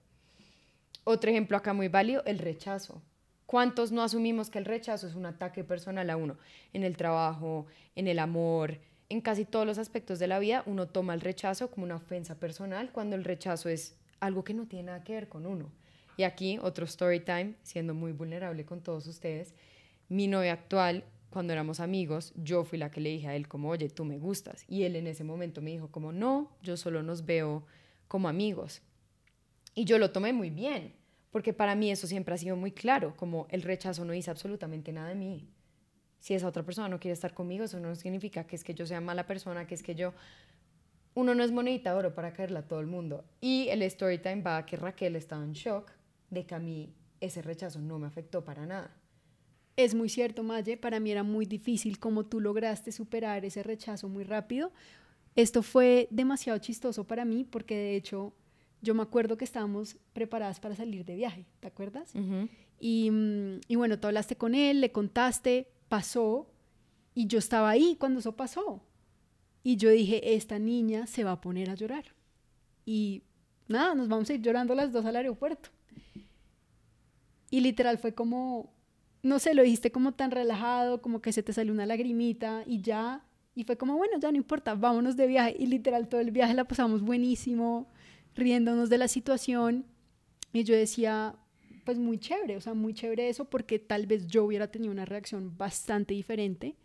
Otro 1.03 1.29
ejemplo 1.29 1.57
acá 1.57 1.73
muy 1.73 1.87
válido, 1.87 2.23
el 2.25 2.39
rechazo. 2.39 3.01
¿Cuántos 3.49 3.91
no 3.91 4.03
asumimos 4.03 4.51
que 4.51 4.59
el 4.59 4.65
rechazo 4.65 5.07
es 5.07 5.15
un 5.15 5.25
ataque 5.25 5.63
personal 5.63 6.07
a 6.11 6.17
uno? 6.17 6.37
En 6.71 6.83
el 6.83 6.95
trabajo, 6.95 7.65
en 7.95 8.07
el 8.07 8.19
amor, 8.19 8.77
en 9.09 9.21
casi 9.21 9.43
todos 9.43 9.65
los 9.65 9.79
aspectos 9.79 10.19
de 10.19 10.27
la 10.27 10.37
vida, 10.37 10.61
uno 10.67 10.87
toma 10.87 11.15
el 11.15 11.21
rechazo 11.21 11.71
como 11.71 11.85
una 11.85 11.95
ofensa 11.95 12.39
personal 12.39 12.91
cuando 12.91 13.15
el 13.15 13.23
rechazo 13.23 13.67
es 13.67 13.97
algo 14.19 14.43
que 14.43 14.53
no 14.53 14.67
tiene 14.67 14.83
nada 14.85 15.03
que 15.03 15.13
ver 15.13 15.29
con 15.29 15.47
uno. 15.47 15.71
Y 16.15 16.25
aquí 16.25 16.59
otro 16.61 16.85
story 16.85 17.21
time, 17.21 17.55
siendo 17.63 17.95
muy 17.95 18.11
vulnerable 18.11 18.65
con 18.65 18.81
todos 18.81 19.07
ustedes. 19.07 19.55
Mi 20.09 20.27
novia 20.27 20.53
actual 20.53 21.03
cuando 21.31 21.51
éramos 21.51 21.79
amigos, 21.79 22.33
yo 22.35 22.63
fui 22.63 22.77
la 22.77 22.91
que 22.91 23.01
le 23.01 23.09
dije 23.09 23.29
a 23.29 23.35
él 23.35 23.47
como, 23.47 23.69
oye, 23.69 23.89
tú 23.89 24.05
me 24.05 24.19
gustas. 24.19 24.63
Y 24.67 24.83
él 24.83 24.95
en 24.95 25.07
ese 25.07 25.23
momento 25.23 25.59
me 25.59 25.71
dijo 25.71 25.87
como, 25.87 26.11
no, 26.11 26.55
yo 26.61 26.77
solo 26.77 27.01
nos 27.01 27.25
veo 27.25 27.65
como 28.07 28.29
amigos. 28.29 28.83
Y 29.73 29.85
yo 29.85 29.97
lo 29.97 30.11
tomé 30.11 30.33
muy 30.33 30.51
bien, 30.51 30.98
porque 31.31 31.53
para 31.53 31.75
mí 31.75 31.91
eso 31.91 32.07
siempre 32.07 32.33
ha 32.33 32.37
sido 32.37 32.55
muy 32.55 32.71
claro, 32.71 33.15
como 33.15 33.47
el 33.49 33.61
rechazo 33.61 34.05
no 34.05 34.13
dice 34.13 34.31
absolutamente 34.31 34.91
nada 34.91 35.09
de 35.09 35.15
mí. 35.15 35.49
Si 36.19 36.33
esa 36.33 36.47
otra 36.47 36.63
persona 36.63 36.89
no 36.89 36.99
quiere 36.99 37.13
estar 37.13 37.33
conmigo, 37.33 37.63
eso 37.63 37.79
no 37.79 37.95
significa 37.95 38.45
que 38.45 38.55
es 38.55 38.63
que 38.63 38.73
yo 38.73 38.85
sea 38.85 39.01
mala 39.01 39.25
persona, 39.25 39.65
que 39.65 39.75
es 39.75 39.83
que 39.83 39.95
yo... 39.95 40.13
Uno 41.15 41.33
no 41.33 41.43
es 41.43 41.51
monedita 41.51 41.95
oro 41.95 42.13
para 42.13 42.33
caerla 42.33 42.59
a 42.59 42.67
todo 42.67 42.79
el 42.79 42.87
mundo. 42.87 43.25
Y 43.41 43.67
el 43.69 43.81
story 43.83 44.19
time 44.19 44.41
va 44.41 44.57
a 44.57 44.65
que 44.65 44.77
Raquel 44.77 45.15
estaba 45.15 45.43
en 45.43 45.53
shock 45.53 45.91
de 46.29 46.45
que 46.45 46.55
a 46.55 46.59
mí 46.59 46.93
ese 47.19 47.41
rechazo 47.41 47.79
no 47.79 47.99
me 47.99 48.07
afectó 48.07 48.43
para 48.43 48.65
nada. 48.65 48.95
Es 49.75 49.95
muy 49.95 50.09
cierto, 50.09 50.43
Maye, 50.43 50.77
para 50.77 50.99
mí 50.99 51.11
era 51.11 51.23
muy 51.23 51.45
difícil 51.45 51.99
cómo 51.99 52.25
tú 52.25 52.39
lograste 52.39 52.91
superar 52.91 53.45
ese 53.45 53.63
rechazo 53.63 54.09
muy 54.09 54.23
rápido. 54.23 54.71
Esto 55.35 55.63
fue 55.63 56.07
demasiado 56.11 56.59
chistoso 56.59 57.05
para 57.05 57.23
mí 57.23 57.45
porque 57.45 57.75
de 57.75 57.95
hecho 57.95 58.33
yo 58.81 58.93
me 58.93 59.03
acuerdo 59.03 59.37
que 59.37 59.45
estábamos 59.45 59.97
preparadas 60.13 60.59
para 60.59 60.75
salir 60.75 61.05
de 61.05 61.15
viaje, 61.15 61.45
¿te 61.59 61.67
acuerdas? 61.67 62.11
y, 62.79 63.11
mm, 63.11 63.61
y 63.67 63.75
bueno, 63.75 63.99
tú 63.99 64.07
hablaste 64.07 64.35
con 64.35 64.55
él, 64.55 64.81
le 64.81 64.91
contaste, 64.91 65.67
pasó 65.89 66.49
y 67.13 67.27
yo 67.27 67.39
estaba 67.39 67.69
ahí 67.69 67.97
cuando 67.99 68.19
eso 68.19 68.35
pasó. 68.35 68.81
Y 69.63 69.75
yo 69.75 69.89
dije, 69.89 70.35
esta 70.35 70.57
niña 70.57 71.05
se 71.05 71.23
va 71.23 71.33
a 71.33 71.41
poner 71.41 71.69
a 71.69 71.75
llorar. 71.75 72.05
Y 72.85 73.23
nada, 73.67 73.93
nos 73.93 74.07
vamos 74.07 74.29
a 74.29 74.33
ir 74.33 74.41
llorando 74.41 74.73
las 74.73 74.91
dos 74.91 75.05
al 75.05 75.15
aeropuerto. 75.15 75.69
Y 77.51 77.61
literal 77.61 77.97
fue 77.97 78.13
como, 78.13 78.71
no 79.21 79.39
sé, 79.39 79.53
lo 79.53 79.63
dijiste 79.63 79.91
como 79.91 80.13
tan 80.13 80.31
relajado, 80.31 81.01
como 81.01 81.21
que 81.21 81.33
se 81.33 81.43
te 81.43 81.51
salió 81.51 81.73
una 81.73 81.85
lagrimita 81.85 82.63
y 82.65 82.81
ya. 82.81 83.25
Y 83.55 83.63
fue 83.63 83.77
como, 83.77 83.97
bueno, 83.97 84.17
ya 84.19 84.31
no 84.31 84.37
importa, 84.37 84.75
vámonos 84.75 85.17
de 85.17 85.27
viaje. 85.27 85.55
Y 85.59 85.67
literal 85.67 86.07
todo 86.07 86.21
el 86.21 86.31
viaje 86.31 86.53
la 86.53 86.65
pasamos 86.65 87.01
buenísimo, 87.01 87.89
riéndonos 88.39 88.89
de 88.89 88.97
la 88.97 89.07
situación. 89.07 89.85
Y 90.53 90.63
yo 90.63 90.75
decía, 90.75 91.35
pues 91.85 91.97
muy 91.97 92.19
chévere, 92.19 92.57
o 92.57 92.61
sea, 92.61 92.73
muy 92.73 92.93
chévere 92.93 93.29
eso 93.29 93.45
porque 93.45 93.79
tal 93.79 94.05
vez 94.05 94.27
yo 94.27 94.43
hubiera 94.45 94.67
tenido 94.67 94.91
una 94.91 95.05
reacción 95.05 95.57
bastante 95.57 96.13
diferente. 96.13 96.75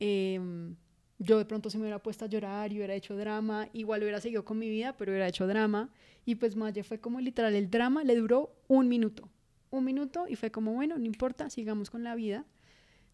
Em, 0.00 0.76
yo 1.18 1.38
de 1.38 1.44
pronto 1.44 1.70
se 1.70 1.78
me 1.78 1.84
hubiera 1.84 2.02
puesto 2.02 2.24
a 2.24 2.28
llorar 2.28 2.72
y 2.72 2.76
hubiera 2.76 2.94
hecho 2.94 3.16
drama, 3.16 3.68
igual 3.72 4.02
hubiera 4.02 4.20
seguido 4.20 4.44
con 4.44 4.58
mi 4.58 4.68
vida, 4.68 4.96
pero 4.96 5.12
hubiera 5.12 5.28
hecho 5.28 5.46
drama. 5.46 5.90
Y 6.24 6.34
pues 6.34 6.56
Maya 6.56 6.84
fue 6.84 7.00
como 7.00 7.20
literal, 7.20 7.54
el 7.54 7.70
drama 7.70 8.04
le 8.04 8.16
duró 8.16 8.54
un 8.68 8.88
minuto, 8.88 9.28
un 9.70 9.84
minuto 9.84 10.26
y 10.28 10.36
fue 10.36 10.50
como, 10.50 10.74
bueno, 10.74 10.98
no 10.98 11.06
importa, 11.06 11.50
sigamos 11.50 11.90
con 11.90 12.02
la 12.02 12.14
vida. 12.14 12.44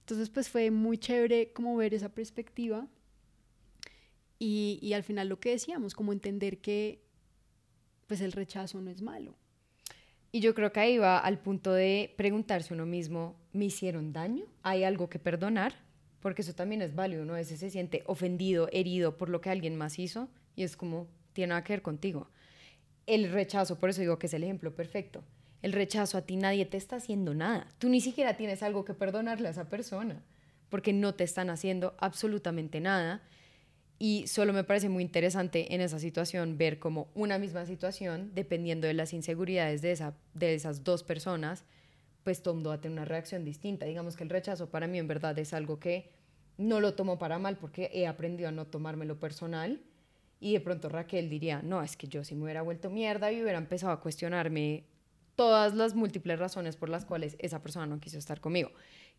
Entonces 0.00 0.30
pues 0.30 0.48
fue 0.48 0.70
muy 0.70 0.98
chévere 0.98 1.52
como 1.52 1.76
ver 1.76 1.94
esa 1.94 2.08
perspectiva 2.08 2.88
y, 4.38 4.78
y 4.80 4.94
al 4.94 5.02
final 5.02 5.28
lo 5.28 5.38
que 5.38 5.50
decíamos, 5.50 5.94
como 5.94 6.12
entender 6.12 6.58
que 6.58 7.07
pues 8.08 8.20
el 8.20 8.32
rechazo 8.32 8.80
no 8.80 8.90
es 8.90 9.00
malo. 9.00 9.36
Y 10.32 10.40
yo 10.40 10.54
creo 10.54 10.72
que 10.72 10.80
ahí 10.80 10.98
va 10.98 11.18
al 11.18 11.38
punto 11.38 11.72
de 11.72 12.12
preguntarse 12.16 12.74
uno 12.74 12.84
mismo, 12.84 13.36
¿me 13.52 13.66
hicieron 13.66 14.12
daño? 14.12 14.44
¿Hay 14.62 14.82
algo 14.82 15.08
que 15.08 15.18
perdonar? 15.18 15.74
Porque 16.20 16.42
eso 16.42 16.54
también 16.54 16.82
es 16.82 16.94
válido, 16.94 17.22
uno 17.22 17.34
a 17.34 17.36
veces 17.36 17.60
se 17.60 17.70
siente 17.70 18.02
ofendido, 18.06 18.68
herido 18.72 19.16
por 19.16 19.28
lo 19.28 19.40
que 19.40 19.50
alguien 19.50 19.76
más 19.76 19.98
hizo 19.98 20.28
y 20.56 20.64
es 20.64 20.76
como, 20.76 21.06
tiene 21.32 21.50
nada 21.50 21.62
que 21.62 21.74
ver 21.74 21.82
contigo. 21.82 22.28
El 23.06 23.30
rechazo, 23.30 23.78
por 23.78 23.90
eso 23.90 24.00
digo 24.00 24.18
que 24.18 24.26
es 24.26 24.34
el 24.34 24.42
ejemplo 24.42 24.74
perfecto. 24.74 25.22
El 25.62 25.72
rechazo 25.72 26.18
a 26.18 26.22
ti 26.22 26.36
nadie 26.36 26.66
te 26.66 26.76
está 26.76 26.96
haciendo 26.96 27.34
nada. 27.34 27.68
Tú 27.78 27.88
ni 27.88 28.00
siquiera 28.00 28.36
tienes 28.36 28.62
algo 28.62 28.84
que 28.84 28.94
perdonarle 28.94 29.48
a 29.48 29.52
esa 29.52 29.68
persona 29.68 30.22
porque 30.68 30.92
no 30.92 31.14
te 31.14 31.24
están 31.24 31.50
haciendo 31.50 31.94
absolutamente 31.98 32.80
nada 32.80 33.22
y 33.98 34.26
solo 34.28 34.52
me 34.52 34.62
parece 34.62 34.88
muy 34.88 35.02
interesante 35.02 35.74
en 35.74 35.80
esa 35.80 35.98
situación 35.98 36.56
ver 36.56 36.78
como 36.78 37.08
una 37.14 37.38
misma 37.38 37.66
situación, 37.66 38.30
dependiendo 38.34 38.86
de 38.86 38.94
las 38.94 39.12
inseguridades 39.12 39.82
de, 39.82 39.90
esa, 39.90 40.14
de 40.34 40.54
esas 40.54 40.84
dos 40.84 41.02
personas, 41.02 41.64
pues 42.22 42.42
todo 42.42 42.62
va 42.62 42.74
a 42.74 42.80
tener 42.80 42.98
una 42.98 43.04
reacción 43.04 43.44
distinta. 43.44 43.86
Digamos 43.86 44.16
que 44.16 44.22
el 44.22 44.30
rechazo 44.30 44.70
para 44.70 44.86
mí 44.86 44.98
en 44.98 45.08
verdad 45.08 45.36
es 45.38 45.52
algo 45.52 45.80
que 45.80 46.10
no 46.58 46.80
lo 46.80 46.94
tomo 46.94 47.18
para 47.18 47.38
mal 47.38 47.56
porque 47.56 47.90
he 47.92 48.06
aprendido 48.06 48.48
a 48.48 48.52
no 48.52 48.66
tomármelo 48.66 49.18
personal. 49.18 49.80
Y 50.40 50.52
de 50.52 50.60
pronto 50.60 50.88
Raquel 50.88 51.28
diría, 51.28 51.62
no, 51.62 51.82
es 51.82 51.96
que 51.96 52.06
yo 52.06 52.22
si 52.22 52.36
me 52.36 52.44
hubiera 52.44 52.62
vuelto 52.62 52.90
mierda 52.90 53.32
y 53.32 53.42
hubiera 53.42 53.58
empezado 53.58 53.92
a 53.92 54.00
cuestionarme 54.00 54.84
todas 55.34 55.74
las 55.74 55.94
múltiples 55.94 56.38
razones 56.38 56.76
por 56.76 56.88
las 56.88 57.04
cuales 57.04 57.36
esa 57.40 57.62
persona 57.62 57.86
no 57.86 57.98
quiso 57.98 58.18
estar 58.18 58.40
conmigo. 58.40 58.70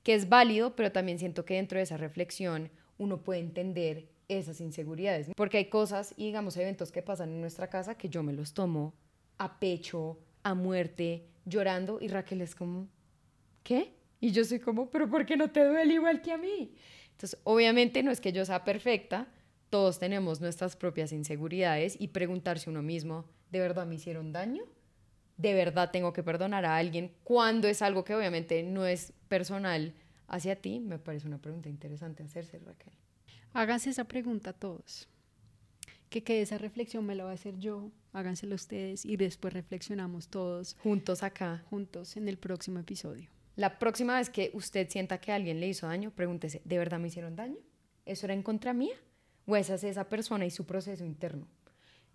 Que 0.04 0.13
es 0.13 0.30
válido, 0.30 0.76
pero 0.78 0.94
también 0.94 1.20
siento 1.20 1.44
que 1.44 1.56
dentro 1.56 1.78
de 1.78 1.84
esa 1.84 1.98
reflexión 1.98 2.70
uno 2.98 3.22
puede 3.22 3.42
entender 3.42 4.08
esas 4.30 4.62
inseguridades. 4.62 5.30
Porque 5.36 5.58
hay 5.58 5.65
cosas 5.65 6.13
y 6.15 6.28
digamos 6.28 6.56
eventos 6.56 6.92
que 6.92 7.02
pasan 7.02 7.30
en 7.30 7.42
nuestra 7.42 7.68
casa 7.68 7.98
que 7.98 8.08
yo 8.08 8.24
me 8.24 8.32
los 8.32 8.54
tomo 8.54 8.94
a 9.38 9.60
pecho, 9.60 10.20
a 10.44 10.54
muerte, 10.54 11.28
llorando 11.46 12.00
y 12.00 12.08
Raquel 12.08 12.42
es 12.42 12.56
como, 12.56 12.88
¿qué? 13.63 13.94
Y 14.22 14.32
yo 14.32 14.46
soy 14.46 14.60
como, 14.60 14.89
pero 14.89 15.10
¿por 15.10 15.26
qué 15.26 15.36
no 15.36 15.50
te 15.52 15.65
duele 15.65 15.96
igual 15.96 16.22
que 16.22 16.32
a 16.32 16.38
mí? 16.38 16.76
Entonces, 17.12 17.39
obviamente 17.44 18.04
no 18.04 18.12
es 18.12 18.22
que 18.22 18.32
yo 18.32 18.46
sea 18.46 18.63
perfecta, 18.63 19.28
todos 19.70 20.00
tenemos 20.00 20.42
nuestras 20.42 20.76
propias 20.76 21.12
inseguridades 21.12 21.96
y 22.00 22.10
preguntarse 22.10 22.70
uno 22.70 22.82
mismo, 22.82 23.26
¿de 23.52 23.60
verdad 23.60 23.86
me 23.86 23.96
hicieron 23.96 24.32
daño? 24.32 24.63
¿De 25.38 25.54
verdad 25.54 25.92
tengo 25.92 26.12
que 26.12 26.24
perdonar 26.24 26.65
a 26.65 26.78
alguien 26.78 27.13
cuando 27.24 27.68
es 27.68 27.82
algo 27.82 28.04
que 28.04 28.15
obviamente 28.15 28.62
no 28.63 28.86
es 28.86 29.13
personal 29.28 29.94
hacia 30.28 30.58
ti? 30.58 30.80
Me 30.80 31.00
parece 31.00 31.28
una 31.28 31.38
pregunta 31.38 31.70
interesante 31.70 32.24
hacerse, 32.24 32.60
Raquel. 32.60 32.94
Háganse 33.54 33.90
esa 33.90 34.04
pregunta 34.04 34.52
a 34.52 34.54
todos. 34.54 35.08
Que 36.10 36.24
quede 36.24 36.42
esa 36.42 36.58
reflexión 36.58 37.06
me 37.06 37.16
la 37.16 37.24
voy 37.24 37.32
a 37.32 37.36
hacer 37.36 37.58
yo, 37.60 37.92
hágansela 38.14 38.56
ustedes 38.56 39.06
y 39.06 39.18
después 39.18 39.54
reflexionamos 39.54 40.28
todos. 40.28 40.76
Juntos 40.82 41.24
acá. 41.24 41.64
Juntos 41.70 42.18
en 42.18 42.28
el 42.28 42.38
próximo 42.38 42.80
episodio. 42.80 43.30
La 43.56 43.78
próxima 43.78 44.18
vez 44.18 44.30
que 44.30 44.52
usted 44.54 44.90
sienta 44.90 45.20
que 45.20 45.32
alguien 45.32 45.60
le 45.60 45.68
hizo 45.68 45.88
daño, 45.88 46.12
pregúntese, 46.12 46.62
¿de 46.64 46.78
verdad 46.78 47.00
me 47.00 47.10
hicieron 47.10 47.36
daño? 47.36 47.58
¿Eso 48.06 48.26
era 48.26 48.34
en 48.34 48.44
contra 48.44 48.74
mía? 48.74 48.96
¿O 49.46 49.56
esa 49.56 49.76
es 49.76 49.84
esa 49.84 50.08
persona 50.08 50.46
y 50.46 50.52
su 50.52 50.66
proceso 50.66 51.04
interno? 51.04 51.48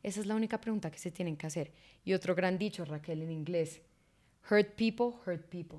Esa 0.02 0.20
es 0.20 0.26
la 0.26 0.36
única 0.36 0.60
pregunta 0.60 0.90
que 0.90 0.98
se 0.98 1.10
tienen 1.10 1.36
que 1.36 1.46
hacer. 1.46 1.72
Y 2.04 2.14
otro 2.14 2.34
gran 2.34 2.58
dicho, 2.58 2.84
Raquel, 2.84 3.22
en 3.22 3.30
inglés, 3.30 3.82
hurt 4.50 4.74
people, 4.74 5.16
hurt 5.26 5.46
people. 5.48 5.78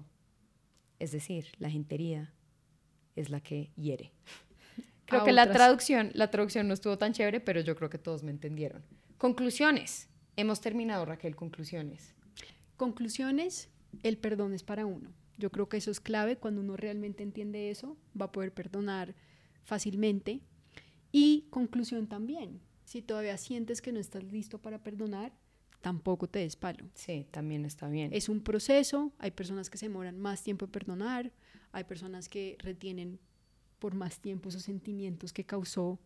Es 1.00 1.12
decir, 1.12 1.48
la 1.60 1.70
gente 1.70 1.96
herida 1.96 2.34
es 3.16 3.30
la 3.30 3.40
que 3.40 3.72
hiere. 3.76 4.12
Creo 5.06 5.24
que 5.24 5.32
la 5.32 5.52
traducción, 5.52 6.12
la 6.14 6.32
traducción 6.32 6.68
no 6.68 6.74
estuvo 6.74 6.98
tan 6.98 7.14
chévere, 7.14 7.40
pero 7.40 7.62
yo 7.62 7.76
creo 7.76 7.90
que 7.90 7.98
todos 7.98 8.24
me 8.24 8.32
entendieron. 8.32 8.84
Conclusiones. 9.18 10.10
Hemos 10.36 10.62
terminado, 10.62 11.06
Raquel, 11.06 11.36
conclusiones. 11.36 12.16
Conclusiones, 12.76 13.70
el 14.04 14.18
perdón 14.18 14.54
es 14.54 14.64
para 14.64 14.86
uno. 14.86 15.12
Yo 15.38 15.52
creo 15.52 15.70
que 15.70 15.78
eso 15.78 15.92
es 15.92 16.00
clave. 16.00 16.38
Cuando 16.38 16.62
uno 16.62 16.76
realmente 16.76 17.24
entiende 17.24 17.70
eso, 17.70 17.98
va 18.20 18.26
a 18.26 18.32
poder 18.32 18.54
perdonar 18.54 19.16
fácilmente. 19.64 20.42
Y 21.12 21.48
conclusión 21.50 22.08
también. 22.08 22.62
Si 22.84 23.02
todavía 23.02 23.38
sientes 23.38 23.82
que 23.82 23.92
no 23.92 24.00
estás 24.00 24.24
listo 24.24 24.60
para 24.62 24.84
perdonar, 24.84 25.34
tampoco 25.82 26.28
te 26.28 26.40
des 26.40 26.56
palo. 26.56 26.90
Sí, 26.94 27.28
también 27.32 27.66
está 27.66 27.88
bien. 27.88 28.12
Es 28.14 28.28
un 28.28 28.42
proceso. 28.42 29.14
Hay 29.20 29.32
personas 29.32 29.70
que 29.70 29.78
se 29.78 29.88
demoran 29.88 30.20
más 30.20 30.44
tiempo 30.44 30.66
en 30.66 30.72
perdonar. 30.72 31.32
Hay 31.72 31.84
personas 31.84 32.28
que 32.28 32.58
retienen 32.60 33.20
por 33.80 33.96
más 33.96 34.20
tiempo 34.20 34.50
esos 34.50 34.64
sentimientos 34.64 35.34
que 35.34 35.46
causó 35.46 36.00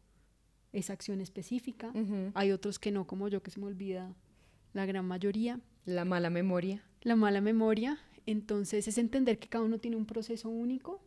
esa 0.71 0.93
acción 0.93 1.21
específica. 1.21 1.91
Hay 2.34 2.51
otros 2.51 2.79
que 2.79 2.91
no, 2.91 3.08
como 3.08 3.27
yo, 3.27 3.41
que 3.41 3.51
se 3.51 3.60
me 3.60 3.65
olvida 3.65 4.13
la 4.73 4.86
gran 4.86 5.05
mayoría. 5.05 5.60
La 5.86 6.05
mala 6.05 6.29
memoria. 6.29 6.84
La 7.01 7.15
mala 7.15 7.41
memoria. 7.41 7.97
Entonces 8.25 8.88
es 8.88 8.97
entender 8.97 9.39
que 9.39 9.49
cada 9.49 9.63
uno 9.63 9.79
tiene 9.79 9.97
un 9.97 10.05
proceso 10.05 10.49
único 10.49 11.01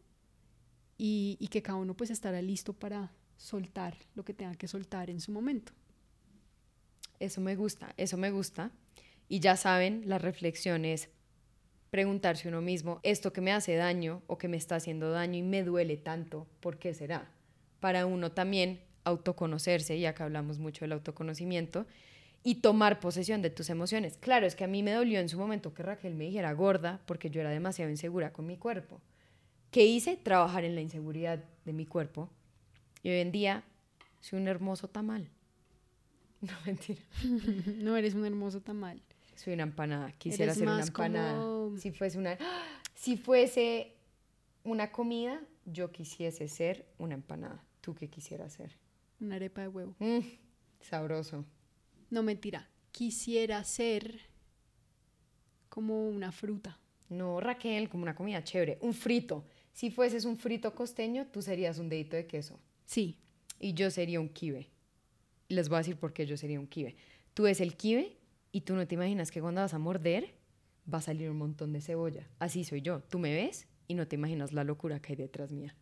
y, 0.98 1.36
y 1.38 1.48
que 1.48 1.62
cada 1.62 1.78
uno 1.78 1.94
pues 1.94 2.10
estará 2.10 2.42
listo 2.42 2.72
para 2.72 3.12
soltar 3.36 3.96
lo 4.14 4.24
que 4.24 4.34
tenga 4.34 4.54
que 4.54 4.68
soltar 4.68 5.10
en 5.10 5.20
su 5.20 5.30
momento. 5.30 5.72
Eso 7.20 7.40
me 7.40 7.54
gusta, 7.54 7.94
eso 7.96 8.16
me 8.16 8.30
gusta. 8.30 8.72
Y 9.28 9.40
ya 9.40 9.56
saben, 9.56 10.02
la 10.06 10.18
reflexión 10.18 10.84
es 10.84 11.08
preguntarse 11.92 12.48
uno 12.48 12.62
mismo, 12.62 13.00
esto 13.02 13.34
que 13.34 13.42
me 13.42 13.52
hace 13.52 13.76
daño 13.76 14.22
o 14.26 14.38
que 14.38 14.48
me 14.48 14.56
está 14.56 14.76
haciendo 14.76 15.10
daño 15.10 15.36
y 15.36 15.42
me 15.42 15.62
duele 15.62 15.98
tanto, 15.98 16.46
¿por 16.60 16.78
qué 16.78 16.94
será? 16.94 17.30
Para 17.80 18.06
uno 18.06 18.32
también 18.32 18.80
autoconocerse, 19.04 19.98
y 19.98 20.06
acá 20.06 20.24
hablamos 20.24 20.58
mucho 20.58 20.86
del 20.86 20.92
autoconocimiento, 20.92 21.84
y 22.42 22.56
tomar 22.56 22.98
posesión 22.98 23.42
de 23.42 23.50
tus 23.50 23.68
emociones. 23.68 24.16
Claro, 24.16 24.46
es 24.46 24.56
que 24.56 24.64
a 24.64 24.68
mí 24.68 24.82
me 24.82 24.92
dolió 24.92 25.20
en 25.20 25.28
su 25.28 25.36
momento 25.36 25.74
que 25.74 25.82
Raquel 25.82 26.14
me 26.14 26.24
dijera 26.24 26.54
gorda 26.54 27.02
porque 27.04 27.28
yo 27.28 27.42
era 27.42 27.50
demasiado 27.50 27.90
insegura 27.90 28.32
con 28.32 28.46
mi 28.46 28.56
cuerpo. 28.56 29.02
¿Qué 29.70 29.84
hice? 29.84 30.16
Trabajar 30.16 30.64
en 30.64 30.74
la 30.74 30.80
inseguridad 30.80 31.44
de 31.66 31.72
mi 31.74 31.84
cuerpo. 31.84 32.30
Y 33.02 33.10
hoy 33.10 33.18
en 33.18 33.32
día 33.32 33.64
soy 34.22 34.40
un 34.40 34.48
hermoso 34.48 34.88
tamal. 34.88 35.28
No, 36.40 36.54
mentira. 36.66 37.00
no 37.76 37.96
eres 37.96 38.14
un 38.14 38.24
hermoso 38.24 38.60
tamal. 38.62 39.00
Soy 39.36 39.54
una 39.54 39.62
empanada. 39.62 40.10
Quisiera 40.12 40.54
ser 40.54 40.68
una 40.68 40.82
empanada. 40.82 41.38
Si 41.78 41.90
fuese 41.92 42.18
una, 42.18 42.38
si 42.94 43.16
fuese 43.16 43.94
una 44.64 44.92
comida, 44.92 45.40
yo 45.64 45.90
quisiese 45.92 46.48
ser 46.48 46.86
una 46.98 47.14
empanada. 47.14 47.64
¿Tú 47.80 47.94
qué 47.94 48.08
quisieras 48.08 48.54
ser? 48.54 48.76
Una 49.20 49.36
arepa 49.36 49.62
de 49.62 49.68
huevo. 49.68 49.94
Mm, 49.98 50.20
sabroso. 50.80 51.44
No 52.10 52.22
mentira. 52.22 52.68
Quisiera 52.90 53.62
ser 53.64 54.20
como 55.68 56.08
una 56.08 56.32
fruta. 56.32 56.78
No, 57.08 57.40
Raquel, 57.40 57.88
como 57.88 58.02
una 58.02 58.14
comida 58.14 58.44
chévere. 58.44 58.78
Un 58.80 58.94
frito. 58.94 59.44
Si 59.72 59.90
fueses 59.90 60.24
un 60.24 60.36
frito 60.36 60.74
costeño, 60.74 61.26
tú 61.26 61.42
serías 61.42 61.78
un 61.78 61.88
dedito 61.88 62.16
de 62.16 62.26
queso. 62.26 62.60
Sí. 62.84 63.18
Y 63.58 63.74
yo 63.74 63.90
sería 63.90 64.20
un 64.20 64.28
kibe. 64.28 64.68
Les 65.48 65.68
voy 65.68 65.76
a 65.76 65.78
decir 65.78 65.96
por 65.96 66.12
qué 66.12 66.26
yo 66.26 66.36
sería 66.36 66.60
un 66.60 66.66
kibe. 66.66 66.96
Tú 67.34 67.46
eres 67.46 67.60
el 67.60 67.76
kibe 67.76 68.16
y 68.50 68.62
tú 68.62 68.74
no 68.74 68.86
te 68.86 68.94
imaginas 68.94 69.30
que 69.30 69.40
cuando 69.40 69.60
vas 69.60 69.74
a 69.74 69.78
morder 69.78 70.34
va 70.92 70.98
a 70.98 71.02
salir 71.02 71.30
un 71.30 71.38
montón 71.38 71.72
de 71.72 71.80
cebolla. 71.80 72.28
Así 72.38 72.64
soy 72.64 72.82
yo. 72.82 73.00
Tú 73.00 73.18
me 73.18 73.34
ves 73.34 73.66
y 73.88 73.94
no 73.94 74.06
te 74.06 74.16
imaginas 74.16 74.52
la 74.52 74.64
locura 74.64 75.00
que 75.00 75.12
hay 75.12 75.16
detrás 75.16 75.52
mía. 75.52 75.74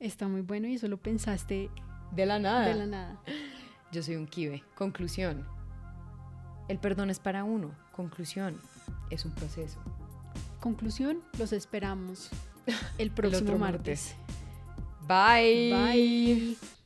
Está 0.00 0.28
muy 0.28 0.42
bueno 0.42 0.68
y 0.68 0.74
eso 0.74 0.88
lo 0.88 0.98
pensaste 0.98 1.70
de 2.12 2.26
la 2.26 2.38
nada. 2.38 2.68
De 2.68 2.74
la 2.74 2.86
nada. 2.86 3.22
Yo 3.92 4.02
soy 4.02 4.16
un 4.16 4.26
kibe. 4.26 4.62
Conclusión. 4.74 5.46
El 6.68 6.78
perdón 6.78 7.10
es 7.10 7.18
para 7.18 7.44
uno. 7.44 7.74
Conclusión. 7.92 8.60
Es 9.10 9.24
un 9.24 9.32
proceso. 9.32 9.80
Conclusión, 10.60 11.22
los 11.38 11.52
esperamos 11.52 12.30
el 12.98 13.10
próximo 13.10 13.58
martes. 13.58 14.14
Bye. 15.06 15.72
Bye. 15.72 16.77